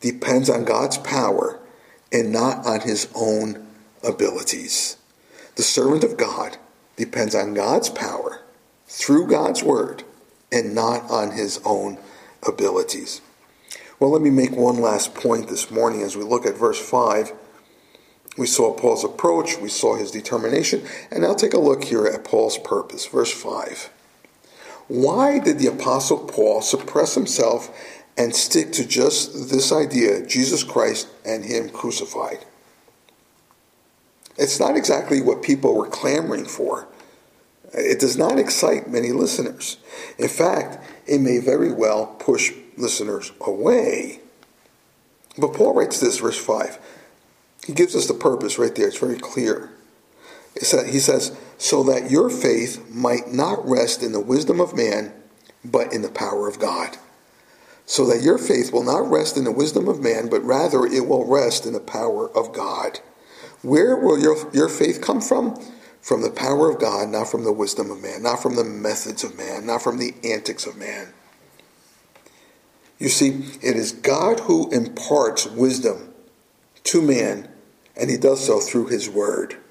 depends 0.00 0.50
on 0.50 0.64
God's 0.64 0.98
power 0.98 1.60
and 2.12 2.32
not 2.32 2.66
on 2.66 2.80
his 2.80 3.08
own 3.14 3.66
abilities. 4.02 4.96
The 5.56 5.62
servant 5.62 6.04
of 6.04 6.16
God 6.16 6.56
depends 6.96 7.34
on 7.34 7.54
God's 7.54 7.88
power 7.88 8.42
through 8.86 9.28
God's 9.28 9.62
word 9.62 10.04
and 10.50 10.74
not 10.74 11.10
on 11.10 11.32
his 11.32 11.60
own 11.64 11.98
abilities. 12.46 13.20
Well, 13.98 14.10
let 14.10 14.22
me 14.22 14.30
make 14.30 14.52
one 14.52 14.80
last 14.80 15.14
point 15.14 15.48
this 15.48 15.70
morning 15.70 16.02
as 16.02 16.16
we 16.16 16.24
look 16.24 16.44
at 16.44 16.56
verse 16.56 16.80
5. 16.80 17.32
We 18.36 18.46
saw 18.46 18.74
Paul's 18.74 19.04
approach, 19.04 19.58
we 19.58 19.68
saw 19.68 19.94
his 19.94 20.10
determination, 20.10 20.82
and 21.10 21.22
now 21.22 21.34
take 21.34 21.54
a 21.54 21.60
look 21.60 21.84
here 21.84 22.06
at 22.06 22.24
Paul's 22.24 22.58
purpose. 22.58 23.06
Verse 23.06 23.30
5. 23.30 23.90
Why 24.92 25.38
did 25.38 25.58
the 25.58 25.68
Apostle 25.68 26.18
Paul 26.18 26.60
suppress 26.60 27.14
himself 27.14 27.70
and 28.18 28.36
stick 28.36 28.72
to 28.72 28.86
just 28.86 29.48
this 29.48 29.72
idea 29.72 30.26
Jesus 30.26 30.62
Christ 30.62 31.08
and 31.24 31.46
Him 31.46 31.70
crucified? 31.70 32.44
It's 34.36 34.60
not 34.60 34.76
exactly 34.76 35.22
what 35.22 35.42
people 35.42 35.74
were 35.74 35.88
clamoring 35.88 36.44
for. 36.44 36.88
It 37.72 38.00
does 38.00 38.18
not 38.18 38.38
excite 38.38 38.90
many 38.90 39.12
listeners. 39.12 39.78
In 40.18 40.28
fact, 40.28 40.78
it 41.06 41.22
may 41.22 41.38
very 41.38 41.72
well 41.72 42.08
push 42.18 42.52
listeners 42.76 43.32
away. 43.40 44.20
But 45.38 45.54
Paul 45.54 45.72
writes 45.72 46.00
this, 46.00 46.18
verse 46.18 46.36
5. 46.36 46.78
He 47.66 47.72
gives 47.72 47.96
us 47.96 48.08
the 48.08 48.12
purpose 48.12 48.58
right 48.58 48.74
there. 48.74 48.88
It's 48.88 48.98
very 48.98 49.18
clear. 49.18 49.70
He 50.54 50.66
says, 50.66 51.34
so 51.62 51.84
that 51.84 52.10
your 52.10 52.28
faith 52.28 52.90
might 52.90 53.28
not 53.28 53.64
rest 53.64 54.02
in 54.02 54.10
the 54.10 54.20
wisdom 54.20 54.60
of 54.60 54.76
man, 54.76 55.12
but 55.64 55.92
in 55.92 56.02
the 56.02 56.10
power 56.10 56.48
of 56.48 56.58
God. 56.58 56.96
So 57.86 58.04
that 58.06 58.20
your 58.20 58.36
faith 58.36 58.72
will 58.72 58.82
not 58.82 59.08
rest 59.08 59.36
in 59.36 59.44
the 59.44 59.52
wisdom 59.52 59.86
of 59.86 60.00
man, 60.00 60.28
but 60.28 60.42
rather 60.42 60.84
it 60.84 61.06
will 61.06 61.24
rest 61.24 61.64
in 61.64 61.72
the 61.72 61.78
power 61.78 62.28
of 62.36 62.52
God. 62.52 62.98
Where 63.62 63.96
will 63.96 64.18
your, 64.18 64.52
your 64.52 64.68
faith 64.68 65.00
come 65.00 65.20
from? 65.20 65.54
From 66.00 66.22
the 66.22 66.32
power 66.32 66.68
of 66.68 66.80
God, 66.80 67.10
not 67.10 67.30
from 67.30 67.44
the 67.44 67.52
wisdom 67.52 67.92
of 67.92 68.02
man, 68.02 68.24
not 68.24 68.42
from 68.42 68.56
the 68.56 68.64
methods 68.64 69.22
of 69.22 69.38
man, 69.38 69.64
not 69.64 69.82
from 69.82 69.98
the 69.98 70.14
antics 70.24 70.66
of 70.66 70.76
man. 70.76 71.14
You 72.98 73.08
see, 73.08 73.44
it 73.62 73.76
is 73.76 73.92
God 73.92 74.40
who 74.40 74.68
imparts 74.72 75.46
wisdom 75.46 76.12
to 76.82 77.00
man, 77.00 77.48
and 77.96 78.10
he 78.10 78.16
does 78.16 78.44
so 78.44 78.58
through 78.58 78.86
his 78.86 79.08
word. 79.08 79.61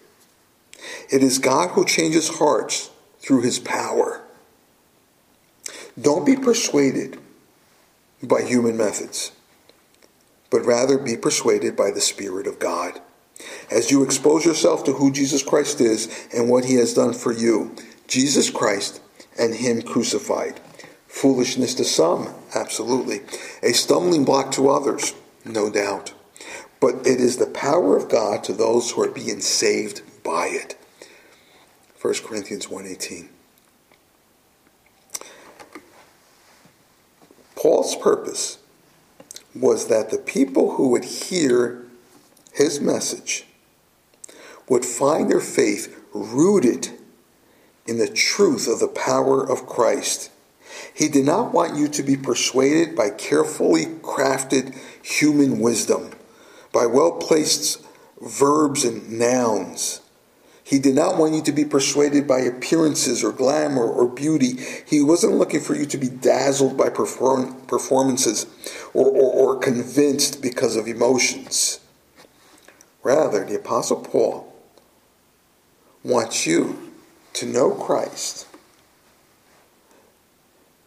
It 1.09 1.23
is 1.23 1.39
God 1.39 1.71
who 1.71 1.85
changes 1.85 2.37
hearts 2.37 2.89
through 3.19 3.41
his 3.41 3.59
power. 3.59 4.21
Don't 5.99 6.25
be 6.25 6.35
persuaded 6.35 7.19
by 8.23 8.41
human 8.41 8.77
methods, 8.77 9.31
but 10.49 10.65
rather 10.65 10.97
be 10.97 11.17
persuaded 11.17 11.75
by 11.75 11.91
the 11.91 12.01
Spirit 12.01 12.47
of 12.47 12.59
God. 12.59 12.99
As 13.69 13.91
you 13.91 14.03
expose 14.03 14.45
yourself 14.45 14.83
to 14.85 14.93
who 14.93 15.11
Jesus 15.11 15.43
Christ 15.43 15.81
is 15.81 16.27
and 16.33 16.49
what 16.49 16.65
he 16.65 16.75
has 16.75 16.93
done 16.93 17.13
for 17.13 17.31
you, 17.31 17.75
Jesus 18.07 18.49
Christ 18.49 19.01
and 19.39 19.55
him 19.55 19.81
crucified. 19.81 20.59
Foolishness 21.07 21.73
to 21.75 21.83
some, 21.83 22.33
absolutely. 22.55 23.21
A 23.63 23.73
stumbling 23.73 24.23
block 24.23 24.51
to 24.53 24.69
others, 24.69 25.13
no 25.45 25.69
doubt. 25.69 26.13
But 26.79 27.07
it 27.07 27.19
is 27.19 27.37
the 27.37 27.47
power 27.47 27.97
of 27.97 28.09
God 28.09 28.43
to 28.45 28.53
those 28.53 28.91
who 28.91 29.03
are 29.03 29.11
being 29.11 29.41
saved 29.41 30.01
by 30.23 30.47
it. 30.47 30.75
1 31.99 32.23
Corinthians 32.23 32.67
1:18. 32.67 33.29
Paul's 37.55 37.95
purpose 37.95 38.57
was 39.53 39.87
that 39.87 40.09
the 40.09 40.17
people 40.17 40.75
who 40.75 40.87
would 40.89 41.05
hear 41.05 41.85
his 42.53 42.79
message 42.79 43.45
would 44.67 44.85
find 44.85 45.29
their 45.29 45.41
faith 45.41 45.95
rooted 46.13 46.97
in 47.85 47.97
the 47.97 48.07
truth 48.07 48.67
of 48.67 48.79
the 48.79 48.87
power 48.87 49.43
of 49.47 49.67
Christ 49.67 50.31
he 50.93 51.07
did 51.07 51.25
not 51.25 51.53
want 51.53 51.75
you 51.75 51.87
to 51.89 52.03
be 52.03 52.17
persuaded 52.17 52.95
by 52.95 53.09
carefully 53.09 53.85
crafted 53.85 54.75
human 55.03 55.59
wisdom, 55.59 56.11
by 56.71 56.85
well 56.85 57.13
placed 57.13 57.85
verbs 58.19 58.85
and 58.85 59.11
nouns. 59.11 60.00
He 60.71 60.79
did 60.79 60.95
not 60.95 61.17
want 61.17 61.35
you 61.35 61.43
to 61.43 61.51
be 61.51 61.65
persuaded 61.65 62.27
by 62.27 62.39
appearances 62.39 63.23
or 63.23 63.31
glamour 63.31 63.85
or 63.85 64.07
beauty. 64.07 64.57
He 64.87 65.03
wasn't 65.03 65.35
looking 65.35 65.59
for 65.59 65.75
you 65.75 65.85
to 65.85 65.97
be 65.97 66.09
dazzled 66.09 66.75
by 66.75 66.89
perform- 66.89 67.61
performances 67.67 68.47
or, 68.93 69.05
or, 69.05 69.55
or 69.55 69.59
convinced 69.59 70.41
because 70.41 70.75
of 70.75 70.87
emotions. 70.87 71.79
Rather, 73.03 73.45
the 73.45 73.55
Apostle 73.55 73.99
Paul 74.01 74.55
wants 76.03 76.47
you 76.47 76.91
to 77.33 77.45
know 77.45 77.71
Christ 77.71 78.47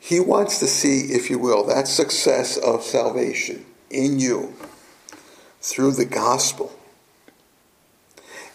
he 0.04 0.20
wants 0.20 0.58
to 0.58 0.66
see, 0.66 1.14
if 1.14 1.30
you 1.30 1.38
will, 1.38 1.64
that 1.64 1.88
success 1.88 2.58
of 2.58 2.82
salvation 2.82 3.64
in 3.88 4.18
you 4.20 4.52
through 5.62 5.92
the 5.92 6.04
gospel. 6.04 6.78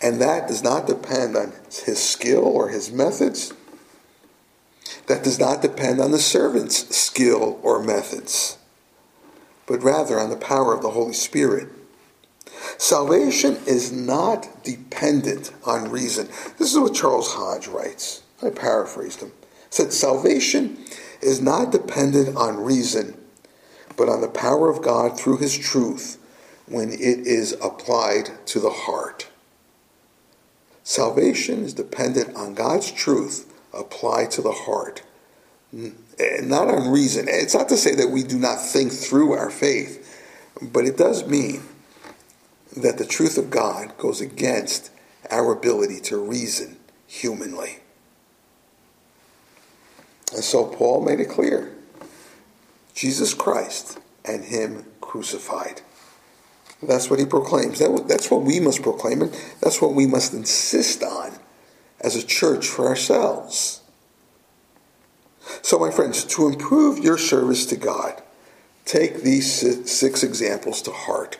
And 0.02 0.22
that 0.22 0.48
does 0.48 0.64
not 0.64 0.88
depend 0.88 1.36
on 1.36 1.54
his 1.86 2.02
skill 2.02 2.46
or 2.46 2.70
his 2.70 2.92
methods. 2.92 3.54
That 5.08 5.24
does 5.24 5.40
not 5.40 5.62
depend 5.62 6.00
on 6.00 6.12
the 6.12 6.20
servant's 6.20 6.96
skill 6.96 7.60
or 7.64 7.84
methods, 7.84 8.58
but 9.66 9.84
rather 9.84 10.20
on 10.20 10.30
the 10.30 10.38
power 10.38 10.74
of 10.74 10.82
the 10.82 10.92
Holy 10.92 11.14
Spirit. 11.14 11.68
Salvation 12.78 13.58
is 13.66 13.92
not 13.92 14.64
dependent 14.64 15.52
on 15.66 15.92
reason. 15.92 16.28
This 16.58 16.72
is 16.72 16.80
what 16.80 16.94
Charles 16.94 17.34
Hodge 17.34 17.68
writes. 17.68 18.22
I 18.42 18.50
paraphrased 18.52 19.22
him. 19.22 19.32
He 19.42 19.72
said, 19.72 19.94
Salvation 19.94 20.78
is 21.22 21.42
not 21.42 21.72
dependent 21.72 22.38
on 22.38 22.64
reason, 22.64 23.18
but 23.98 24.10
on 24.10 24.22
the 24.22 24.30
power 24.30 24.70
of 24.70 24.82
God 24.82 25.20
through 25.20 25.38
his 25.38 25.58
truth 25.58 26.18
when 26.68 26.90
it 26.92 27.00
is 27.00 27.54
applied 27.62 28.30
to 28.48 28.60
the 28.60 28.70
heart. 28.70 29.29
Salvation 30.90 31.64
is 31.64 31.76
dependent 31.76 32.36
on 32.36 32.56
God's 32.56 32.92
truth 32.92 33.54
applied 33.76 34.32
to 34.32 34.42
the 34.42 34.52
heart, 34.52 35.04
not 35.72 36.68
on 36.68 36.90
reason. 36.90 37.28
It's 37.30 37.54
not 37.54 37.70
to 37.70 37.78
say 37.78 37.94
that 37.94 38.10
we 38.10 38.24
do 38.24 38.40
not 38.40 38.56
think 38.56 38.92
through 38.92 39.34
our 39.34 39.52
faith, 39.52 40.20
but 40.60 40.86
it 40.86 40.98
does 40.98 41.28
mean 41.28 41.62
that 42.76 42.98
the 42.98 43.06
truth 43.06 43.38
of 43.38 43.52
God 43.52 43.96
goes 44.00 44.20
against 44.20 44.90
our 45.30 45.52
ability 45.52 46.00
to 46.06 46.18
reason 46.18 46.78
humanly. 47.06 47.82
And 50.34 50.44
so 50.44 50.66
Paul 50.66 51.06
made 51.06 51.20
it 51.20 51.30
clear 51.30 51.72
Jesus 52.96 53.36
Christ 53.36 54.00
and 54.26 54.44
Him 54.44 54.88
crucified. 55.02 55.84
That's 56.82 57.10
what 57.10 57.20
he 57.20 57.26
proclaims. 57.26 57.80
That, 57.80 58.06
that's 58.08 58.32
what 58.32 58.44
we 58.44 58.60
must 58.60 58.82
proclaim, 58.82 59.22
and 59.22 59.34
that's 59.62 59.82
what 59.82 59.94
we 59.94 60.08
must 60.08 60.34
insist 60.34 61.04
on 61.04 61.34
as 62.02 62.16
a 62.16 62.26
church 62.26 62.68
for 62.68 62.88
ourselves. 62.88 63.82
So, 65.62 65.80
my 65.80 65.92
friends, 65.92 66.24
to 66.26 66.48
improve 66.48 67.00
your 67.00 67.18
service 67.18 67.66
to 67.68 67.76
God, 67.76 68.22
take 68.86 69.24
these 69.24 69.90
six 69.90 70.24
examples 70.24 70.82
to 70.84 70.92
heart. 70.92 71.38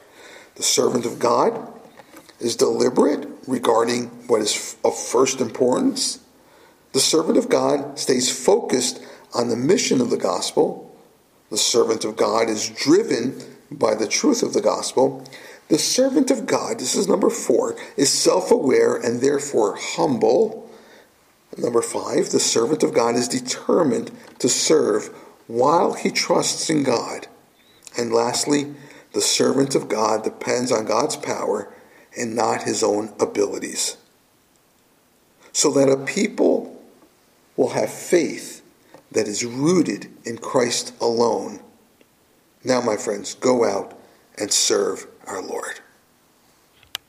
The 0.56 0.64
servant 0.64 1.06
of 1.06 1.20
God 1.20 1.72
is 2.40 2.56
deliberate 2.56 3.28
regarding 3.48 4.08
what 4.28 4.42
is 4.42 4.76
of 4.84 4.98
first 4.98 5.40
importance. 5.40 6.20
The 6.94 7.00
servant 7.00 7.38
of 7.38 7.50
God 7.50 7.98
stays 7.98 8.30
focused 8.46 9.02
on 9.34 9.50
the 9.50 9.56
mission 9.56 10.02
of 10.02 10.10
the 10.10 10.18
gospel. 10.18 10.98
The 11.50 11.58
servant 11.58 12.04
of 12.04 12.18
God 12.18 12.50
is 12.50 12.70
driven 12.70 13.40
by 13.72 13.96
the 13.96 14.08
truth 14.08 14.44
of 14.44 14.54
the 14.54 14.62
gospel. 14.62 15.24
The 15.70 15.78
servant 15.78 16.32
of 16.32 16.48
God, 16.48 16.80
this 16.80 16.96
is 16.96 17.08
number 17.08 17.30
four, 17.30 17.76
is 17.96 18.12
self 18.12 18.52
aware 18.52 18.96
and 18.96 19.22
therefore 19.22 19.78
humble. 19.78 20.70
Number 21.58 21.82
five, 21.82 22.30
the 22.30 22.40
servant 22.40 22.84
of 22.84 22.94
God 22.94 23.16
is 23.16 23.28
determined 23.28 24.12
to 24.40 24.50
serve 24.50 25.08
while 25.48 25.94
he 25.94 26.12
trusts 26.12 26.70
in 26.70 26.84
God. 26.84 27.28
And 27.98 28.14
lastly, 28.14 28.74
the 29.14 29.22
servant 29.22 29.76
of 29.76 29.90
God 29.90 30.24
depends 30.24 30.72
on 30.72 30.86
God's 30.86 31.16
power 31.16 31.74
and 32.18 32.36
not 32.36 32.64
his 32.64 32.84
own 32.84 33.14
abilities. 33.20 33.98
So 35.52 35.72
that 35.72 35.90
a 35.90 35.98
people 35.98 36.82
will 37.58 37.70
have 37.70 37.92
faith 37.92 38.62
that 39.12 39.28
is 39.28 39.44
rooted 39.44 40.10
in 40.24 40.38
Christ 40.38 40.94
alone. 41.02 41.60
Now, 42.64 42.82
my 42.82 42.98
friends, 42.98 43.36
go 43.36 43.64
out 43.64 43.98
and 44.38 44.52
serve 44.52 45.08
our 45.28 45.42
Lord. 45.42 45.80